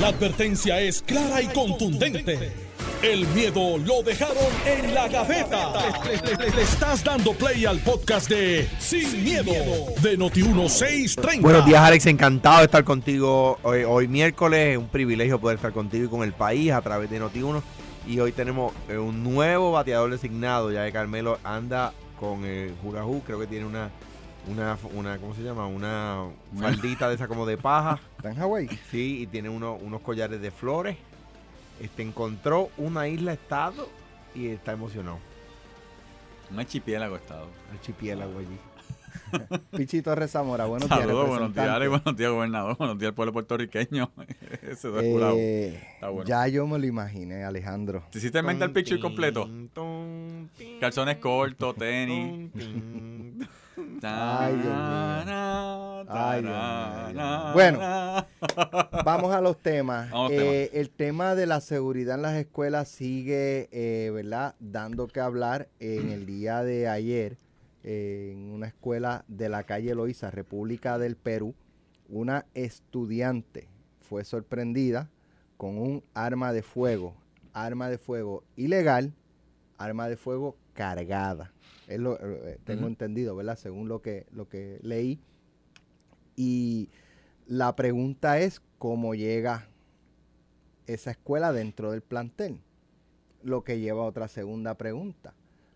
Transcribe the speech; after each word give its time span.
La 0.00 0.08
advertencia 0.08 0.80
es 0.80 1.02
clara 1.02 1.40
y 1.40 1.46
contundente. 1.46 2.52
El 3.00 3.28
miedo 3.28 3.78
lo 3.78 4.02
dejaron 4.02 4.36
en 4.66 4.92
la 4.92 5.06
gaveta. 5.06 5.72
Le, 6.04 6.62
estás 6.62 7.04
dando 7.04 7.32
play 7.32 7.64
al 7.64 7.78
podcast 7.78 8.28
de 8.28 8.68
Sin, 8.80 9.22
miedo, 9.22 9.52
de 10.02 10.18
Noti1630. 10.18 11.40
Buenos 11.42 11.64
días, 11.64 11.80
Alex. 11.80 12.06
Encantado 12.06 12.58
de 12.58 12.64
estar 12.64 12.82
contigo 12.82 13.60
hoy, 13.62 14.08
miércoles. 14.08 14.72
Es 14.72 14.78
un 14.78 14.88
privilegio 14.88 15.38
poder 15.38 15.56
estar 15.56 15.72
contigo 15.72 16.06
y 16.06 16.08
con 16.08 16.24
el 16.24 16.32
país 16.32 16.72
a 16.72 16.82
través 16.82 17.08
de 17.08 17.20
Noti1. 17.20 17.62
Y 18.08 18.18
hoy 18.18 18.32
tenemos 18.32 18.74
eh, 18.88 18.98
un 18.98 19.22
nuevo 19.22 19.70
bateador 19.70 20.10
designado, 20.10 20.72
ya 20.72 20.84
que 20.84 20.92
Carmelo 20.92 21.38
anda 21.44 21.92
con 22.18 22.44
el 22.44 22.74
Jurajú. 22.82 23.22
Creo 23.24 23.38
que 23.38 23.46
tiene 23.46 23.64
una, 23.64 23.90
una, 24.48 24.76
una, 24.94 25.18
¿cómo 25.18 25.34
se 25.34 25.42
llama? 25.42 25.66
Una 25.66 26.26
faldita 26.58 27.08
de 27.08 27.14
esa 27.14 27.28
como 27.28 27.46
de 27.46 27.56
paja. 27.56 27.98
¿Está 28.16 28.30
en 28.30 28.36
Hawái? 28.36 28.68
Sí, 28.90 29.22
y 29.22 29.26
tiene 29.26 29.48
uno- 29.48 29.74
unos 29.74 30.00
collares 30.02 30.40
de 30.40 30.50
flores. 30.50 30.96
Este 31.80 32.02
encontró 32.02 32.70
una 32.76 33.08
isla 33.08 33.32
estado 33.32 33.88
y 34.34 34.48
está 34.48 34.72
emocionado. 34.72 35.18
Un 36.50 36.60
archipiélago 36.60 37.16
estado. 37.16 37.48
Archipiélago 37.72 38.38
allí. 38.38 38.58
Pichi 39.76 40.02
Torres 40.02 40.30
Zamora, 40.30 40.66
buenos 40.66 40.88
días. 40.88 41.00
Saludos, 41.00 41.28
buenos 41.28 41.54
días. 41.54 41.68
Alex, 41.68 41.90
buenos 41.90 42.16
días, 42.16 42.30
gobernador, 42.30 42.76
buenos 42.76 42.98
días 42.98 43.08
al 43.08 43.14
pueblo 43.14 43.32
puertorriqueño. 43.32 44.10
Ese. 44.62 44.88
Eh, 45.02 45.82
Está 45.94 46.10
bueno. 46.10 46.28
Ya 46.28 46.46
yo 46.48 46.66
me 46.66 46.78
lo 46.78 46.86
imaginé, 46.86 47.42
Alejandro. 47.44 48.04
¿Te 48.10 48.18
hiciste 48.18 48.38
en 48.38 48.46
mente 48.46 48.64
el 48.64 48.70
picture 48.72 49.00
completo? 49.00 49.48
Calzones 50.80 51.16
cortos, 51.18 51.74
tenis. 51.76 52.50
Ay, 54.04 54.54
Dios 54.54 55.26
mío. 55.26 56.04
Ay, 56.08 56.42
Dios 56.42 57.14
mío. 57.14 57.52
Bueno. 57.54 58.26
Vamos 59.04 59.34
a 59.34 59.40
los 59.40 59.58
temas. 59.58 60.10
Eh, 60.30 60.70
el 60.74 60.90
tema 60.90 61.34
de 61.34 61.46
la 61.46 61.60
seguridad 61.60 62.16
en 62.16 62.22
las 62.22 62.34
escuelas 62.34 62.88
sigue, 62.88 63.68
eh, 63.72 64.10
¿verdad? 64.10 64.54
Dando 64.60 65.06
que 65.08 65.20
hablar. 65.20 65.68
En 65.80 66.10
el 66.10 66.26
día 66.26 66.62
de 66.62 66.88
ayer, 66.88 67.36
eh, 67.82 68.30
en 68.32 68.50
una 68.50 68.66
escuela 68.66 69.24
de 69.28 69.48
la 69.48 69.64
calle 69.64 69.94
Loíza, 69.94 70.30
República 70.30 70.98
del 70.98 71.16
Perú, 71.16 71.54
una 72.08 72.46
estudiante 72.54 73.68
fue 74.00 74.24
sorprendida 74.24 75.10
con 75.56 75.78
un 75.78 76.04
arma 76.12 76.52
de 76.52 76.62
fuego, 76.62 77.14
arma 77.52 77.88
de 77.88 77.98
fuego 77.98 78.44
ilegal, 78.56 79.12
arma 79.78 80.08
de 80.08 80.16
fuego 80.16 80.56
cargada. 80.74 81.52
Es 81.86 81.98
lo, 81.98 82.18
eh, 82.20 82.58
tengo 82.64 82.82
Ujú. 82.82 82.88
entendido, 82.88 83.36
¿verdad? 83.36 83.56
Según 83.56 83.88
lo 83.88 84.02
que, 84.02 84.26
lo 84.32 84.48
que 84.48 84.78
leí. 84.82 85.20
Y 86.36 86.88
la 87.46 87.74
pregunta 87.76 88.38
es 88.40 88.60
cómo 88.78 89.14
llega 89.14 89.68
esa 90.86 91.12
escuela 91.12 91.52
dentro 91.52 91.92
del 91.92 92.02
plantel. 92.02 92.60
Lo 93.42 93.62
que 93.64 93.78
lleva 93.78 94.02
a 94.02 94.06
otra 94.06 94.28
segunda 94.28 94.74
pregunta. 94.74 95.34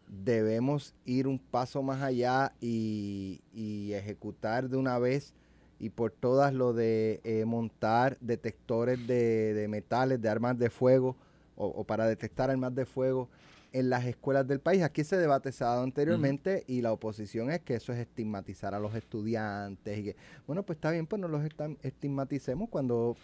¿Debemos 0.08 0.94
ir 1.04 1.26
un 1.26 1.38
paso 1.38 1.82
más 1.82 2.02
allá 2.02 2.52
y, 2.60 3.42
y 3.52 3.92
ejecutar 3.92 4.70
de 4.70 4.78
una 4.78 4.98
vez 4.98 5.34
y 5.78 5.90
por 5.90 6.10
todas 6.10 6.54
lo 6.54 6.72
de 6.72 7.20
eh, 7.24 7.44
montar 7.44 8.16
detectores 8.20 9.06
de, 9.06 9.52
de 9.54 9.68
metales, 9.68 10.20
de 10.20 10.28
armas 10.30 10.58
de 10.58 10.70
fuego 10.70 11.16
o, 11.56 11.66
o 11.66 11.84
para 11.84 12.06
detectar 12.06 12.50
armas 12.50 12.74
de 12.74 12.86
fuego 12.86 13.28
en 13.72 13.90
las 13.90 14.04
escuelas 14.06 14.46
del 14.46 14.60
país? 14.60 14.82
Aquí 14.82 15.02
ese 15.02 15.16
debate 15.16 15.52
se 15.52 15.64
ha 15.64 15.68
dado 15.68 15.82
anteriormente 15.82 16.64
y 16.66 16.80
la 16.80 16.92
oposición 16.92 17.50
es 17.50 17.60
que 17.60 17.74
eso 17.74 17.92
es 17.92 17.98
estigmatizar 17.98 18.74
a 18.74 18.78
los 18.78 18.94
estudiantes 18.94 19.98
y 19.98 20.04
que, 20.04 20.16
bueno, 20.46 20.62
pues 20.64 20.76
está 20.76 20.90
bien, 20.90 21.06
pues 21.06 21.20
no 21.20 21.28
los 21.28 21.42
estigmaticemos 21.82 22.68
cuando 22.68 23.16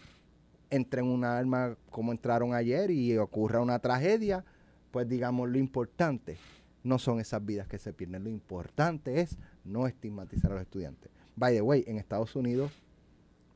entren 0.69 1.05
una 1.05 1.37
arma 1.37 1.77
como 1.89 2.11
entraron 2.11 2.53
ayer 2.53 2.91
y 2.91 3.17
ocurra 3.17 3.61
una 3.61 3.79
tragedia, 3.79 4.43
pues 4.91 5.07
digamos 5.07 5.49
lo 5.49 5.57
importante 5.57 6.37
no 6.83 6.99
son 6.99 7.19
esas 7.19 7.43
vidas 7.43 7.67
que 7.67 7.79
se 7.79 7.93
pierden, 7.93 8.23
lo 8.23 8.29
importante 8.29 9.19
es 9.19 9.37
no 9.63 9.87
estigmatizar 9.87 10.51
a 10.51 10.55
los 10.55 10.63
estudiantes. 10.63 11.11
By 11.35 11.55
the 11.55 11.61
way, 11.61 11.83
en 11.87 11.97
Estados 11.97 12.35
Unidos 12.35 12.71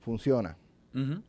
funciona 0.01 0.57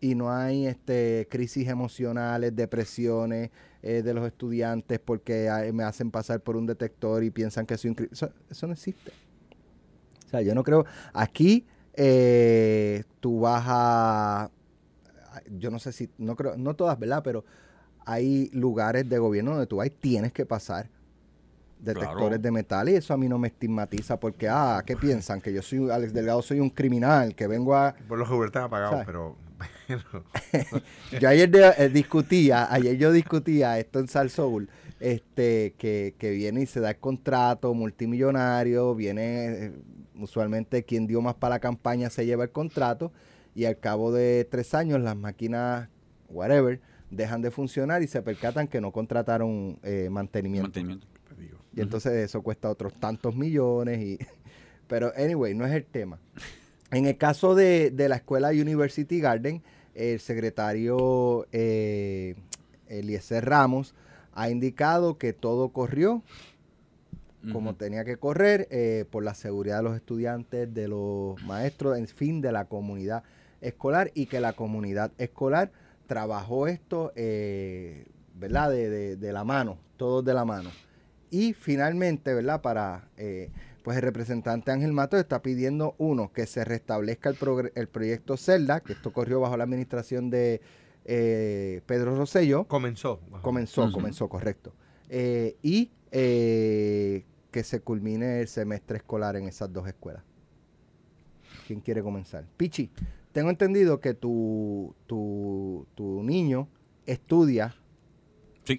Y 0.01 0.15
no 0.15 0.33
hay 0.33 0.67
este 0.67 1.29
crisis 1.31 1.69
emocionales, 1.69 2.57
depresiones 2.57 3.51
eh, 3.83 4.03
de 4.03 4.15
los 4.15 4.27
estudiantes 4.27 4.99
porque 4.99 5.51
me 5.73 5.85
hacen 5.85 6.11
pasar 6.11 6.41
por 6.41 6.57
un 6.57 6.67
detector 6.67 7.23
y 7.23 7.31
piensan 7.31 7.67
que 7.67 7.77
soy 7.77 7.91
un 7.91 8.09
eso, 8.11 8.31
eso 8.51 8.67
no 8.67 8.73
existe. 8.73 9.13
O 10.27 10.31
sea, 10.31 10.41
yo 10.43 10.55
no 10.55 10.63
creo. 10.65 10.87
Aquí 11.13 11.67
eh, 11.95 13.05
tú 13.21 13.41
vas 13.41 13.65
a. 13.67 14.51
Yo 15.59 15.71
no 15.71 15.79
sé 15.79 15.93
si. 15.93 16.09
No 16.19 16.37
creo. 16.37 16.57
No 16.57 16.75
todas, 16.75 16.99
¿verdad? 16.99 17.23
Pero 17.23 17.45
hay 18.07 18.49
lugares 18.53 19.09
de 19.09 19.19
gobierno 19.19 19.53
donde 19.53 19.67
tú 19.67 19.77
vas 19.77 19.89
y 19.89 19.91
tienes 19.91 20.33
que 20.33 20.47
pasar 20.47 20.89
detectores 21.79 22.17
Claro. 22.17 22.39
de 22.39 22.51
metal 22.51 22.89
y 22.89 22.95
eso 22.95 23.15
a 23.15 23.17
mí 23.17 23.29
no 23.29 23.39
me 23.39 23.49
estigmatiza 23.49 24.19
porque, 24.21 24.49
ah, 24.49 24.83
¿qué 24.85 24.97
piensan? 24.97 25.41
Que 25.41 25.53
yo 25.53 25.63
soy, 25.63 25.91
Alex 25.91 26.13
Delgado, 26.13 26.43
soy 26.43 26.61
un 26.61 26.69
criminal, 26.71 27.35
que 27.35 27.47
vengo 27.47 27.75
a, 27.75 27.95
Por 28.07 28.19
los 28.19 28.29
Uber 28.31 28.47
están 28.47 28.65
apagados, 28.65 28.93
¿Sabes? 28.93 29.07
pero. 29.07 29.37
Yo 31.21 31.29
ayer 31.29 31.51
de- 31.51 31.73
eh, 31.79 31.89
discutía, 31.89 32.73
ayer 32.73 32.97
yo 32.97 33.13
discutía 33.13 33.79
esto 33.79 33.99
en 33.99 34.09
Sal 34.09 34.31
Soul, 34.31 34.69
este, 35.01 35.75
que, 35.79 36.15
que 36.19 36.31
viene 36.31 36.63
y 36.63 36.67
se 36.67 36.81
da 36.81 36.91
el 36.91 36.97
contrato 36.99 37.73
multimillonario, 37.75 38.95
viene 38.95 39.47
eh, 39.67 39.73
usualmente 40.17 40.85
quien 40.85 41.07
dio 41.07 41.21
más 41.23 41.35
para 41.35 41.57
la 41.57 41.61
campaña 41.61 42.11
se 42.11 42.27
lleva 42.27 42.45
el 42.45 42.51
contrato 42.51 43.13
y 43.55 43.65
al 43.65 43.79
cabo 43.79 44.13
de 44.13 44.47
tres 44.51 44.75
años 44.75 45.01
las 45.01 45.17
máquinas, 45.17 45.89
whatever, 46.29 46.81
dejan 47.11 47.43
de 47.43 47.51
funcionar 47.51 48.03
y 48.03 48.07
se 48.07 48.23
percatan 48.23 48.69
que 48.69 48.81
no 48.81 48.93
contrataron 48.93 49.79
eh, 49.83 50.09
mantenimiento. 50.11 50.69
Mantenimiento. 50.69 51.07
Y 51.75 51.81
entonces 51.81 52.13
eso 52.13 52.43
cuesta 52.43 52.69
otros 52.71 52.95
tantos 52.95 53.35
millones. 53.35 54.01
Y, 54.01 54.19
pero, 54.89 55.13
anyway, 55.17 55.55
no 55.55 55.65
es 55.67 55.73
el 55.73 55.85
tema. 55.85 56.19
En 56.91 57.07
el 57.07 57.17
caso 57.17 57.55
de, 57.55 57.91
de 57.91 58.09
la 58.09 58.17
escuela 58.17 58.51
University 58.51 59.21
Garden, 59.21 59.63
el 59.95 60.19
secretario 60.21 61.47
eh, 61.53 62.35
Eliezer 62.89 63.45
Ramos 63.45 63.95
ha 64.33 64.51
indicado 64.51 65.19
que 65.19 65.33
todo 65.33 65.69
corrió 65.71 66.23
como 67.53 67.75
tenía 67.75 68.05
que 68.05 68.19
correr 68.19 68.69
eh, 68.71 69.07
por 69.11 69.25
la 69.25 69.33
seguridad 69.35 69.79
de 69.79 69.83
los 69.85 69.97
estudiantes, 69.97 70.75
de 70.75 70.89
los 70.89 71.43
maestros, 71.45 71.97
en 71.97 72.07
fin, 72.07 72.43
de 72.43 72.53
la 72.53 72.67
comunidad 72.67 73.23
escolar 73.63 74.11
y 74.15 74.27
que 74.27 74.41
la 74.41 74.53
comunidad 74.53 75.11
escolar 75.17 75.71
trabajó 76.07 76.67
esto, 76.67 77.13
eh, 77.17 78.05
¿verdad? 78.35 78.71
De, 78.71 78.91
de- 78.91 79.17
de 79.17 79.33
la 79.33 79.45
mano, 79.45 79.79
todos 79.97 80.23
de 80.23 80.35
la 80.35 80.45
mano. 80.45 80.69
Y 81.31 81.55
finalmente, 81.55 82.35
¿verdad? 82.35 82.61
Para, 82.61 83.09
eh, 83.17 83.49
pues 83.83 83.97
el 83.97 84.03
representante 84.03 84.71
Ángel 84.71 84.93
Matos 84.93 85.21
está 85.21 85.43
pidiendo, 85.43 85.95
uno, 85.99 86.33
que 86.33 86.47
se 86.47 86.65
restablezca 86.65 87.31
el, 87.31 87.73
el 87.75 87.89
proyecto 87.89 88.37
Celda, 88.37 88.81
que 88.81 88.93
esto 88.93 89.13
corrió 89.13 89.41
bajo 89.41 89.57
la 89.57 89.65
administración 89.65 90.31
de 90.31 90.61
eh, 91.05 91.83
Pedro 91.87 92.17
Rosselló. 92.17 92.65
Comenzó. 92.65 93.21
Comenzó, 93.43 93.91
comenzó, 93.93 94.29
correcto. 94.29 94.73
Eh, 95.09 95.57
y 95.63 95.91
eh, 96.13 97.25
que 97.51 97.65
se 97.65 97.81
culmine 97.81 98.41
el 98.41 98.49
semestre 98.49 98.99
escolar 98.99 99.37
en 99.37 99.49
esas 99.49 99.73
dos 99.73 99.89
escuelas. 99.89 100.23
¿Quién 101.67 101.81
quiere 101.81 102.03
comenzar? 102.03 102.45
Pichi, 102.57 102.91
tengo 103.33 103.51
entendido 103.51 104.01
que 104.01 104.15
tu, 104.15 104.95
tu, 105.07 105.87
tu 105.95 106.23
niño 106.23 106.69
estudia 107.07 107.75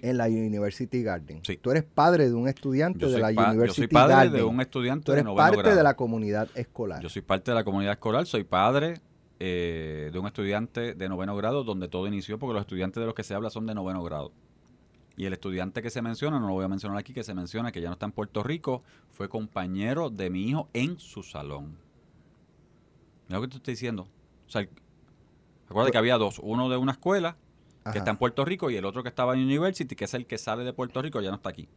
en 0.08 0.16
la 0.18 0.26
University 0.26 1.02
Garden. 1.02 1.40
Sí. 1.44 1.56
Tú 1.56 1.70
eres 1.70 1.84
padre 1.84 2.28
de 2.28 2.34
un 2.34 2.48
estudiante 2.48 3.06
de 3.06 3.18
la 3.18 3.32
pa- 3.32 3.44
yo 3.46 3.50
University 3.50 3.80
soy 3.82 3.86
padre 3.88 4.14
Garden. 4.14 4.32
de 4.32 4.42
un 4.44 4.60
estudiante 4.60 5.04
Tú 5.04 5.12
de 5.12 5.16
eres 5.18 5.24
noveno 5.24 5.42
parte 5.46 5.56
grado. 5.62 5.76
de 5.76 5.82
la 5.82 5.94
comunidad 5.94 6.48
escolar. 6.54 7.02
Yo 7.02 7.08
soy 7.08 7.22
parte 7.22 7.50
de 7.50 7.54
la 7.54 7.64
comunidad 7.64 7.92
escolar, 7.92 8.26
soy 8.26 8.44
padre 8.44 9.00
eh, 9.40 10.10
de 10.12 10.18
un 10.18 10.26
estudiante 10.26 10.94
de 10.94 11.08
noveno 11.08 11.36
grado 11.36 11.64
donde 11.64 11.88
todo 11.88 12.06
inició 12.06 12.38
porque 12.38 12.54
los 12.54 12.60
estudiantes 12.62 13.00
de 13.00 13.06
los 13.06 13.14
que 13.14 13.22
se 13.24 13.34
habla 13.34 13.50
son 13.50 13.66
de 13.66 13.74
noveno 13.74 14.02
grado. 14.04 14.32
Y 15.16 15.26
el 15.26 15.32
estudiante 15.34 15.82
que 15.82 15.90
se 15.90 16.00
menciona, 16.00 16.38
no 16.40 16.46
lo 16.46 16.54
voy 16.54 16.64
a 16.64 16.68
mencionar 16.68 16.96
aquí, 16.96 17.12
que 17.12 17.22
se 17.24 17.34
menciona 17.34 17.70
que 17.72 17.80
ya 17.80 17.88
no 17.88 17.94
está 17.94 18.06
en 18.06 18.12
Puerto 18.12 18.42
Rico, 18.42 18.82
fue 19.10 19.28
compañero 19.28 20.08
de 20.10 20.30
mi 20.30 20.48
hijo 20.48 20.68
en 20.72 20.98
su 20.98 21.22
salón. 21.22 21.76
Mira 23.28 23.38
lo 23.38 23.42
que 23.42 23.48
te 23.48 23.56
estoy 23.56 23.72
diciendo. 23.74 24.06
O 24.46 24.50
sea, 24.50 24.66
acuérdate 25.68 25.92
que 25.92 25.98
había 25.98 26.16
dos, 26.18 26.38
uno 26.42 26.68
de 26.70 26.76
una 26.76 26.92
escuela 26.92 27.36
Ajá. 27.84 27.92
que 27.92 27.98
está 27.98 28.10
en 28.10 28.16
Puerto 28.16 28.44
Rico 28.44 28.70
y 28.70 28.76
el 28.76 28.84
otro 28.84 29.02
que 29.02 29.08
estaba 29.08 29.34
en 29.34 29.40
University, 29.44 29.94
que 29.96 30.04
es 30.04 30.14
el 30.14 30.26
que 30.26 30.38
sale 30.38 30.64
de 30.64 30.72
Puerto 30.72 31.00
Rico, 31.02 31.20
ya 31.20 31.30
no 31.30 31.36
está 31.36 31.50
aquí. 31.50 31.68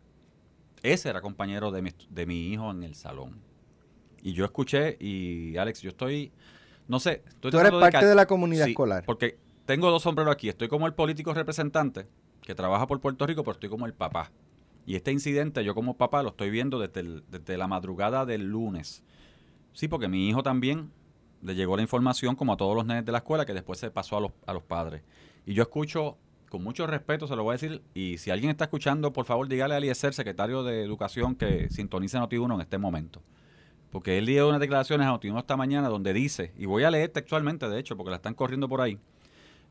Ese 0.84 1.10
era 1.10 1.22
compañero 1.22 1.72
de 1.72 1.82
mi, 1.82 1.92
de 2.10 2.26
mi 2.26 2.48
hijo 2.54 2.70
en 2.72 2.84
el 2.84 2.96
salón. 2.96 3.40
Y 4.22 4.34
yo 4.34 4.46
escuché, 4.46 4.98
y 5.00 5.58
Alex, 5.58 5.82
yo 5.82 5.90
estoy, 5.90 6.32
no 6.88 7.00
sé, 7.00 7.24
estoy 7.28 7.52
Tú 7.52 7.60
eres 7.60 7.72
parte 7.72 8.06
de 8.06 8.16
la 8.16 8.26
comunidad 8.28 8.66
Sí, 8.66 8.72
escolar. 8.72 9.04
Porque 9.06 9.38
tengo 9.66 9.90
dos 9.90 10.04
sombreros 10.04 10.32
aquí. 10.34 10.50
Estoy 10.50 10.68
como 10.68 10.86
el 10.88 10.94
político 10.94 11.34
representante 11.34 12.08
que 12.42 12.54
trabaja 12.54 12.86
por 12.88 13.00
Puerto 13.02 13.26
Rico, 13.26 13.44
pero 13.44 13.54
estoy 13.54 13.70
como 13.70 13.86
el 13.88 13.94
papá. 13.94 14.32
Y 14.86 14.96
este 14.96 15.12
incidente, 15.12 15.64
yo 15.64 15.74
como 15.74 15.98
papá, 15.98 16.22
lo 16.22 16.30
estoy 16.30 16.52
viendo 16.52 16.78
desde, 16.80 17.00
el- 17.00 17.24
desde 17.30 17.58
la 17.58 17.68
madrugada 17.68 18.26
del 18.26 18.44
lunes. 18.48 19.04
Sí, 19.74 19.88
porque 19.88 20.08
mi 20.08 20.30
hijo 20.30 20.44
también 20.44 20.92
le 21.42 21.56
llegó 21.56 21.76
la 21.76 21.82
información, 21.82 22.36
como 22.36 22.54
a 22.54 22.58
todos 22.58 22.76
los 22.76 22.86
nenes 22.86 23.06
de 23.06 23.12
la 23.12 23.18
escuela, 23.20 23.46
que 23.46 23.54
después 23.54 23.80
se 23.80 23.90
pasó 23.90 24.18
a 24.18 24.22
los, 24.22 24.32
a 24.46 24.54
los 24.54 24.62
padres. 24.64 25.02
Y 25.46 25.54
yo 25.54 25.64
escucho, 25.64 26.18
con 26.50 26.64
mucho 26.64 26.88
respeto, 26.88 27.28
se 27.28 27.36
lo 27.36 27.44
voy 27.44 27.52
a 27.52 27.58
decir, 27.60 27.82
y 27.94 28.18
si 28.18 28.32
alguien 28.32 28.50
está 28.50 28.66
escuchando, 28.66 29.14
por 29.14 29.26
favor, 29.26 29.48
dígale 29.48 29.76
a 29.76 29.78
Eliezer, 29.78 30.14
secretario 30.14 30.64
de 30.64 30.84
Educación, 30.84 31.36
que 31.36 31.70
sintonice 31.70 32.18
Noti1 32.18 32.56
en 32.56 32.62
este 32.62 32.78
momento. 32.78 33.22
Porque 33.92 34.18
él 34.18 34.26
dio 34.26 34.50
unas 34.50 34.60
declaraciones 34.60 35.08
a 35.08 35.12
Noti1 35.12 35.40
esta 35.40 35.56
mañana 35.56 35.88
donde 35.90 36.14
dice, 36.14 36.52
y 36.58 36.66
voy 36.66 36.84
a 36.84 36.92
leer 36.92 37.10
textualmente, 37.10 37.70
de 37.70 37.80
hecho, 37.80 37.96
porque 37.96 38.10
la 38.10 38.18
están 38.18 38.34
corriendo 38.34 38.68
por 38.68 38.82
ahí, 38.82 39.00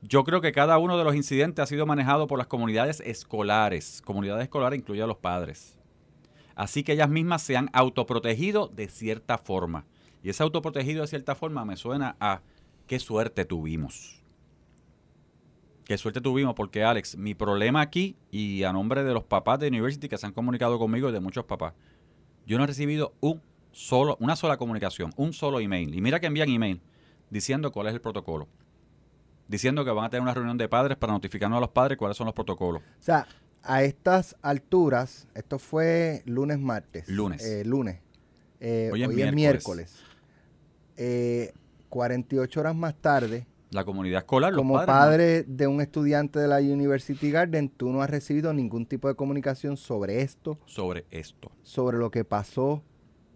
yo 0.06 0.22
creo 0.24 0.40
que 0.42 0.52
cada 0.52 0.76
uno 0.78 0.98
de 0.98 1.04
los 1.04 1.14
incidentes 1.14 1.62
ha 1.62 1.66
sido 1.66 1.86
manejado 1.86 2.26
por 2.26 2.38
las 2.38 2.46
comunidades 2.46 3.00
escolares. 3.00 4.02
Comunidades 4.04 4.44
escolares 4.44 4.78
incluye 4.78 5.02
a 5.02 5.06
los 5.06 5.16
padres. 5.16 5.78
Así 6.54 6.84
que 6.84 6.92
ellas 6.92 7.08
mismas 7.08 7.42
se 7.42 7.56
han 7.56 7.70
autoprotegido 7.72 8.68
de 8.68 8.88
cierta 8.88 9.38
forma. 9.38 9.86
Y 10.22 10.28
ese 10.28 10.42
autoprotegido 10.42 11.02
de 11.02 11.08
cierta 11.08 11.34
forma 11.34 11.64
me 11.64 11.76
suena 11.76 12.16
a 12.20 12.42
qué 12.86 12.98
suerte 12.98 13.46
tuvimos. 13.46 14.23
Qué 15.84 15.98
suerte 15.98 16.20
tuvimos 16.20 16.54
porque 16.54 16.82
Alex, 16.82 17.16
mi 17.16 17.34
problema 17.34 17.80
aquí 17.80 18.16
y 18.30 18.62
a 18.64 18.72
nombre 18.72 19.04
de 19.04 19.12
los 19.12 19.24
papás 19.24 19.58
de 19.60 19.68
University 19.68 20.08
que 20.08 20.16
se 20.16 20.26
han 20.26 20.32
comunicado 20.32 20.78
conmigo 20.78 21.10
y 21.10 21.12
de 21.12 21.20
muchos 21.20 21.44
papás, 21.44 21.74
yo 22.46 22.56
no 22.58 22.64
he 22.64 22.66
recibido 22.66 23.14
un 23.20 23.42
solo, 23.72 24.16
una 24.20 24.36
sola 24.36 24.56
comunicación, 24.56 25.12
un 25.16 25.32
solo 25.32 25.60
email. 25.60 25.94
Y 25.94 26.00
mira 26.00 26.20
que 26.20 26.26
envían 26.26 26.48
email 26.48 26.80
diciendo 27.30 27.70
cuál 27.72 27.88
es 27.88 27.94
el 27.94 28.00
protocolo 28.00 28.48
diciendo 29.48 29.84
que 29.84 29.90
van 29.90 30.04
a 30.04 30.10
tener 30.10 30.22
una 30.22 30.34
reunión 30.34 30.58
de 30.58 30.68
padres 30.68 30.96
para 30.96 31.12
notificarnos 31.12 31.58
a 31.58 31.60
los 31.60 31.70
padres 31.70 31.98
cuáles 31.98 32.16
son 32.16 32.26
los 32.26 32.34
protocolos. 32.34 32.82
O 32.82 33.02
sea, 33.02 33.26
a 33.62 33.82
estas 33.82 34.36
alturas, 34.42 35.28
esto 35.34 35.58
fue 35.58 36.22
lunes, 36.26 36.58
martes. 36.58 37.08
Lunes. 37.08 37.44
Eh, 37.44 37.64
lunes. 37.64 38.00
Eh, 38.60 38.90
Hoy 38.92 39.02
es 39.02 39.08
hoy 39.08 39.22
es 39.22 39.32
miércoles. 39.32 39.34
miércoles. 39.34 40.02
Eh, 40.96 41.52
48 41.88 42.60
horas 42.60 42.74
más 42.74 42.94
tarde, 42.94 43.46
La 43.74 43.84
comunidad 43.84 44.18
escolar, 44.20 44.52
los 44.52 44.60
como 44.60 44.74
padres, 44.74 44.86
¿no? 44.86 44.92
padre 44.94 45.42
de 45.48 45.66
un 45.66 45.80
estudiante 45.80 46.38
de 46.38 46.46
la 46.46 46.58
University 46.58 47.32
Garden, 47.32 47.68
tú 47.68 47.90
no 47.90 48.02
has 48.02 48.08
recibido 48.08 48.52
ningún 48.52 48.86
tipo 48.86 49.08
de 49.08 49.16
comunicación 49.16 49.76
sobre 49.76 50.22
esto, 50.22 50.60
sobre 50.64 51.06
esto, 51.10 51.50
sobre 51.64 51.98
lo 51.98 52.12
que 52.12 52.24
pasó, 52.24 52.84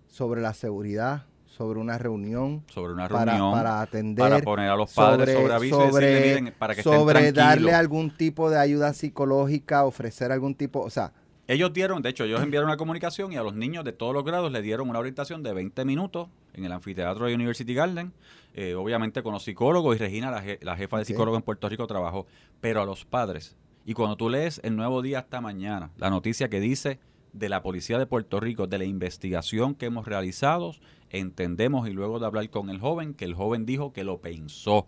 sobre 0.06 0.40
la 0.40 0.54
seguridad, 0.54 1.26
sobre 1.46 1.80
una 1.80 1.98
reunión, 1.98 2.62
sobre 2.68 2.92
una 2.92 3.08
reunión 3.08 3.50
para 3.50 3.80
atender, 3.80 4.28
para 4.30 4.40
poner 4.40 4.70
a 4.70 4.76
los 4.76 4.94
padres 4.94 5.34
sobre, 5.34 5.52
aviso 5.52 5.82
y 5.82 5.86
decirle, 5.86 6.20
miren, 6.20 6.54
para 6.56 6.74
que 6.74 6.82
estén 6.82 6.92
sobre 6.92 7.32
darle 7.32 7.74
algún 7.74 8.16
tipo 8.16 8.48
de 8.48 8.60
ayuda 8.60 8.94
psicológica, 8.94 9.84
ofrecer 9.84 10.30
algún 10.30 10.54
tipo, 10.54 10.78
o 10.82 10.90
sea, 10.90 11.12
Ellos 11.48 11.72
dieron, 11.72 12.00
de 12.00 12.10
hecho, 12.10 12.22
ellos 12.22 12.40
enviaron 12.40 12.68
una 12.68 12.76
comunicación 12.76 13.32
y 13.32 13.36
a 13.36 13.42
los 13.42 13.54
niños 13.54 13.82
de 13.82 13.92
todos 13.92 14.14
los 14.14 14.22
grados 14.22 14.52
le 14.52 14.62
dieron 14.62 14.88
una 14.88 15.00
orientación 15.00 15.42
de 15.42 15.52
20 15.52 15.84
minutos 15.84 16.28
en 16.58 16.64
el 16.66 16.72
anfiteatro 16.72 17.26
de 17.26 17.34
University 17.34 17.72
Garden, 17.74 18.12
eh, 18.54 18.74
obviamente 18.74 19.22
con 19.22 19.32
los 19.32 19.44
psicólogos 19.44 19.96
y 19.96 19.98
Regina, 19.98 20.30
la, 20.30 20.44
je- 20.44 20.58
la 20.62 20.76
jefa 20.76 20.96
de 20.96 21.02
Ok. 21.02 21.06
psicólogos 21.06 21.38
en 21.38 21.44
Puerto 21.44 21.68
Rico, 21.68 21.86
trabajó, 21.86 22.26
pero 22.60 22.82
a 22.82 22.84
los 22.84 23.04
padres. 23.04 23.56
Y 23.84 23.94
cuando 23.94 24.16
tú 24.16 24.28
lees 24.28 24.60
el 24.64 24.76
nuevo 24.76 25.00
día 25.00 25.20
esta 25.20 25.40
mañana, 25.40 25.90
la 25.96 26.10
noticia 26.10 26.48
que 26.50 26.60
dice 26.60 26.98
de 27.32 27.48
la 27.48 27.62
Policía 27.62 27.98
de 27.98 28.06
Puerto 28.06 28.40
Rico, 28.40 28.66
de 28.66 28.78
la 28.78 28.84
investigación 28.84 29.74
que 29.74 29.86
hemos 29.86 30.06
realizado, 30.06 30.74
entendemos 31.10 31.88
y 31.88 31.92
luego 31.92 32.18
de 32.18 32.26
hablar 32.26 32.50
con 32.50 32.68
el 32.70 32.80
joven, 32.80 33.14
que 33.14 33.24
el 33.24 33.34
joven 33.34 33.64
dijo 33.64 33.92
que 33.92 34.04
lo 34.04 34.20
pensó, 34.20 34.86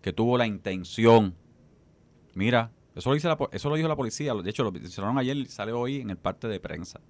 que 0.00 0.12
tuvo 0.12 0.38
la 0.38 0.46
intención. 0.46 1.34
Mira, 2.34 2.70
eso 2.94 3.10
lo, 3.10 3.14
dice 3.14 3.28
la 3.28 3.36
eso 3.52 3.68
lo 3.68 3.76
dijo 3.76 3.88
la 3.88 3.96
policía, 3.96 4.32
de 4.34 4.48
hecho 4.50 4.62
lo 4.64 4.72
mencionaron 4.72 5.18
ayer, 5.18 5.36
y 5.36 5.46
sale 5.46 5.72
hoy 5.72 6.00
en 6.00 6.10
el 6.10 6.16
parte 6.16 6.48
de 6.48 6.60
prensa. 6.60 7.00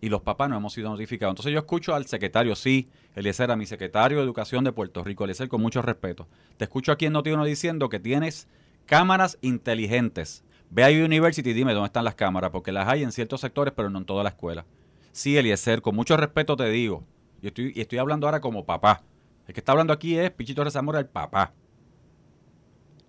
Y 0.00 0.08
los 0.08 0.22
papás 0.22 0.50
no 0.50 0.56
hemos 0.56 0.72
sido 0.72 0.90
notificados. 0.90 1.32
Entonces 1.32 1.52
yo 1.52 1.58
escucho 1.58 1.94
al 1.94 2.06
secretario, 2.06 2.54
sí, 2.54 2.88
Eliezer, 3.14 3.50
a 3.50 3.56
mi 3.56 3.66
secretario 3.66 4.18
de 4.18 4.24
Educación 4.24 4.62
de 4.64 4.72
Puerto 4.72 5.02
Rico, 5.02 5.24
Eliezer, 5.24 5.48
con 5.48 5.62
mucho 5.62 5.80
respeto. 5.82 6.28
Te 6.58 6.64
escucho 6.64 6.92
aquí 6.92 7.06
en 7.06 7.14
Noti1 7.14 7.44
diciendo 7.44 7.88
que 7.88 7.98
tienes 7.98 8.46
cámaras 8.84 9.38
inteligentes. 9.40 10.44
Ve 10.70 10.84
a 10.84 10.88
University 10.88 11.50
y 11.50 11.52
dime 11.52 11.72
dónde 11.72 11.86
están 11.86 12.04
las 12.04 12.14
cámaras, 12.14 12.50
porque 12.50 12.72
las 12.72 12.88
hay 12.88 13.02
en 13.02 13.12
ciertos 13.12 13.40
sectores, 13.40 13.72
pero 13.74 13.88
no 13.88 13.98
en 13.98 14.04
toda 14.04 14.22
la 14.22 14.30
escuela. 14.30 14.66
Sí, 15.12 15.36
Eliezer, 15.38 15.80
con 15.80 15.94
mucho 15.94 16.16
respeto 16.16 16.56
te 16.56 16.68
digo, 16.68 17.04
y 17.40 17.46
estoy, 17.46 17.72
y 17.74 17.80
estoy 17.80 17.98
hablando 17.98 18.26
ahora 18.26 18.40
como 18.40 18.66
papá. 18.66 19.02
El 19.46 19.54
que 19.54 19.60
está 19.60 19.72
hablando 19.72 19.92
aquí 19.92 20.18
es 20.18 20.30
Pichito 20.30 20.64
Rezamora, 20.64 20.98
el 20.98 21.06
papá. 21.06 21.52